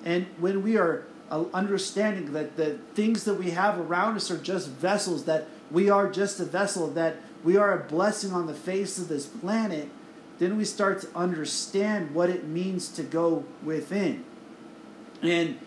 and 0.05 0.27
when 0.39 0.63
we 0.63 0.77
are 0.77 1.05
uh, 1.31 1.45
understanding 1.53 2.33
that 2.33 2.57
the 2.57 2.79
things 2.95 3.25
that 3.25 3.35
we 3.35 3.51
have 3.51 3.79
around 3.79 4.15
us 4.17 4.31
are 4.31 4.39
just 4.39 4.69
vessels 4.69 5.25
that 5.25 5.49
we 5.71 5.91
are 5.91 6.09
just 6.11 6.39
a 6.39 6.45
vessel 6.45 6.89
that 6.89 7.17
we 7.43 7.57
are 7.57 7.73
a 7.73 7.85
blessing 7.85 8.33
on 8.33 8.47
the 8.47 8.55
face 8.55 8.99
of 8.99 9.09
this 9.09 9.27
planet 9.27 9.89
then 10.39 10.57
we 10.57 10.65
start 10.65 11.01
to 11.01 11.09
understand 11.17 12.15
what 12.15 12.29
it 12.31 12.45
means 12.45 12.89
to 12.89 13.03
go 13.03 13.45
within 13.63 14.25
and 15.23 15.59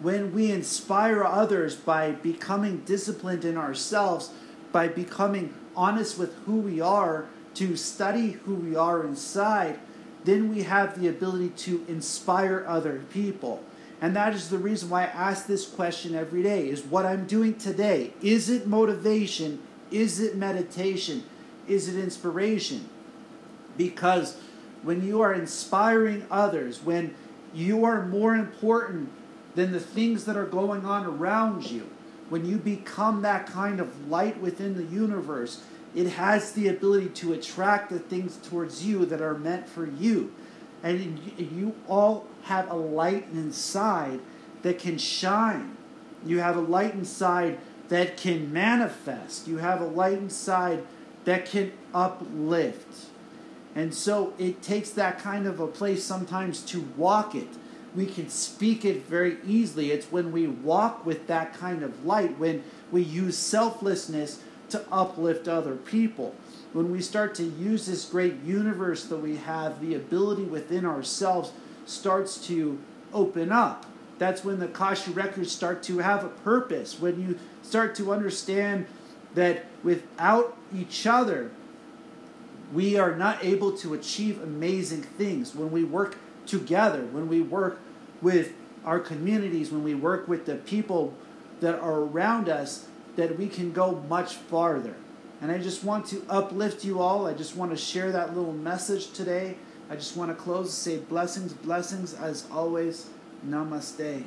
when 0.00 0.32
we 0.34 0.52
inspire 0.52 1.24
others 1.24 1.74
by 1.74 2.12
becoming 2.12 2.78
disciplined 2.84 3.44
in 3.44 3.56
ourselves 3.56 4.30
by 4.72 4.88
becoming 4.88 5.54
honest 5.74 6.18
with 6.18 6.34
who 6.44 6.56
we 6.56 6.80
are 6.80 7.26
to 7.54 7.76
study 7.76 8.32
who 8.32 8.54
we 8.54 8.76
are 8.76 9.02
inside, 9.04 9.78
then 10.24 10.54
we 10.54 10.64
have 10.64 11.00
the 11.00 11.08
ability 11.08 11.48
to 11.50 11.84
inspire 11.88 12.64
other 12.68 13.02
people. 13.10 13.64
And 14.00 14.14
that 14.14 14.34
is 14.34 14.50
the 14.50 14.58
reason 14.58 14.90
why 14.90 15.02
I 15.02 15.06
ask 15.06 15.46
this 15.46 15.66
question 15.66 16.14
every 16.14 16.42
day 16.42 16.68
is 16.68 16.82
what 16.82 17.06
I'm 17.06 17.26
doing 17.26 17.54
today. 17.56 18.12
Is 18.20 18.50
it 18.50 18.66
motivation? 18.66 19.62
Is 19.90 20.20
it 20.20 20.36
meditation? 20.36 21.24
Is 21.66 21.88
it 21.88 21.98
inspiration? 21.98 22.88
Because 23.76 24.36
when 24.82 25.04
you 25.04 25.20
are 25.22 25.32
inspiring 25.32 26.26
others, 26.30 26.82
when 26.82 27.14
you 27.54 27.84
are 27.84 28.06
more 28.06 28.34
important 28.34 29.10
than 29.54 29.72
the 29.72 29.80
things 29.80 30.26
that 30.26 30.36
are 30.36 30.46
going 30.46 30.84
on 30.84 31.06
around 31.06 31.70
you, 31.70 31.88
when 32.28 32.44
you 32.44 32.56
become 32.58 33.22
that 33.22 33.46
kind 33.46 33.80
of 33.80 34.08
light 34.08 34.38
within 34.40 34.76
the 34.76 34.84
universe, 34.84 35.62
it 35.94 36.08
has 36.08 36.52
the 36.52 36.68
ability 36.68 37.08
to 37.08 37.32
attract 37.32 37.88
the 37.88 37.98
things 37.98 38.36
towards 38.48 38.84
you 38.84 39.06
that 39.06 39.22
are 39.22 39.38
meant 39.38 39.68
for 39.68 39.86
you. 39.86 40.32
And 40.86 41.32
you 41.36 41.74
all 41.88 42.26
have 42.44 42.70
a 42.70 42.76
light 42.76 43.26
inside 43.32 44.20
that 44.62 44.78
can 44.78 44.98
shine. 44.98 45.76
You 46.24 46.38
have 46.38 46.56
a 46.56 46.60
light 46.60 46.94
inside 46.94 47.58
that 47.88 48.16
can 48.16 48.52
manifest. 48.52 49.48
You 49.48 49.58
have 49.58 49.80
a 49.80 49.86
light 49.86 50.18
inside 50.18 50.84
that 51.24 51.46
can 51.46 51.72
uplift. 51.92 53.06
And 53.74 53.92
so 53.92 54.32
it 54.38 54.62
takes 54.62 54.90
that 54.90 55.18
kind 55.18 55.48
of 55.48 55.58
a 55.58 55.66
place 55.66 56.04
sometimes 56.04 56.60
to 56.66 56.82
walk 56.96 57.34
it. 57.34 57.48
We 57.96 58.06
can 58.06 58.28
speak 58.28 58.84
it 58.84 59.06
very 59.06 59.38
easily. 59.44 59.90
It's 59.90 60.12
when 60.12 60.30
we 60.30 60.46
walk 60.46 61.04
with 61.04 61.26
that 61.26 61.52
kind 61.52 61.82
of 61.82 62.04
light, 62.04 62.38
when 62.38 62.62
we 62.92 63.02
use 63.02 63.36
selflessness 63.36 64.40
to 64.68 64.84
uplift 64.92 65.48
other 65.48 65.74
people. 65.74 66.36
When 66.76 66.92
we 66.92 67.00
start 67.00 67.34
to 67.36 67.42
use 67.42 67.86
this 67.86 68.04
great 68.04 68.42
universe 68.42 69.04
that 69.04 69.16
we 69.16 69.36
have, 69.36 69.80
the 69.80 69.94
ability 69.94 70.42
within 70.42 70.84
ourselves 70.84 71.50
starts 71.86 72.46
to 72.48 72.78
open 73.14 73.50
up. 73.50 73.86
That's 74.18 74.44
when 74.44 74.58
the 74.58 74.66
Akashic 74.66 75.16
records 75.16 75.50
start 75.50 75.82
to 75.84 76.00
have 76.00 76.22
a 76.22 76.28
purpose. 76.28 77.00
When 77.00 77.18
you 77.18 77.38
start 77.62 77.94
to 77.94 78.12
understand 78.12 78.84
that 79.34 79.64
without 79.82 80.54
each 80.70 81.06
other, 81.06 81.50
we 82.74 82.98
are 82.98 83.16
not 83.16 83.42
able 83.42 83.74
to 83.78 83.94
achieve 83.94 84.42
amazing 84.42 85.00
things. 85.00 85.54
When 85.54 85.70
we 85.70 85.82
work 85.82 86.18
together, 86.44 87.06
when 87.06 87.26
we 87.26 87.40
work 87.40 87.80
with 88.20 88.52
our 88.84 89.00
communities, 89.00 89.70
when 89.70 89.82
we 89.82 89.94
work 89.94 90.28
with 90.28 90.44
the 90.44 90.56
people 90.56 91.14
that 91.60 91.78
are 91.80 92.00
around 92.00 92.50
us, 92.50 92.86
that 93.16 93.38
we 93.38 93.48
can 93.48 93.72
go 93.72 94.04
much 94.10 94.34
farther. 94.34 94.94
And 95.40 95.52
I 95.52 95.58
just 95.58 95.84
want 95.84 96.06
to 96.06 96.22
uplift 96.28 96.84
you 96.84 97.00
all. 97.00 97.26
I 97.26 97.34
just 97.34 97.56
want 97.56 97.70
to 97.70 97.76
share 97.76 98.10
that 98.12 98.34
little 98.34 98.52
message 98.52 99.12
today. 99.12 99.56
I 99.90 99.94
just 99.94 100.16
want 100.16 100.30
to 100.30 100.34
close 100.34 100.72
say 100.72 100.98
blessings, 100.98 101.52
blessings 101.52 102.14
as 102.14 102.46
always. 102.50 103.08
Namaste. 103.46 104.24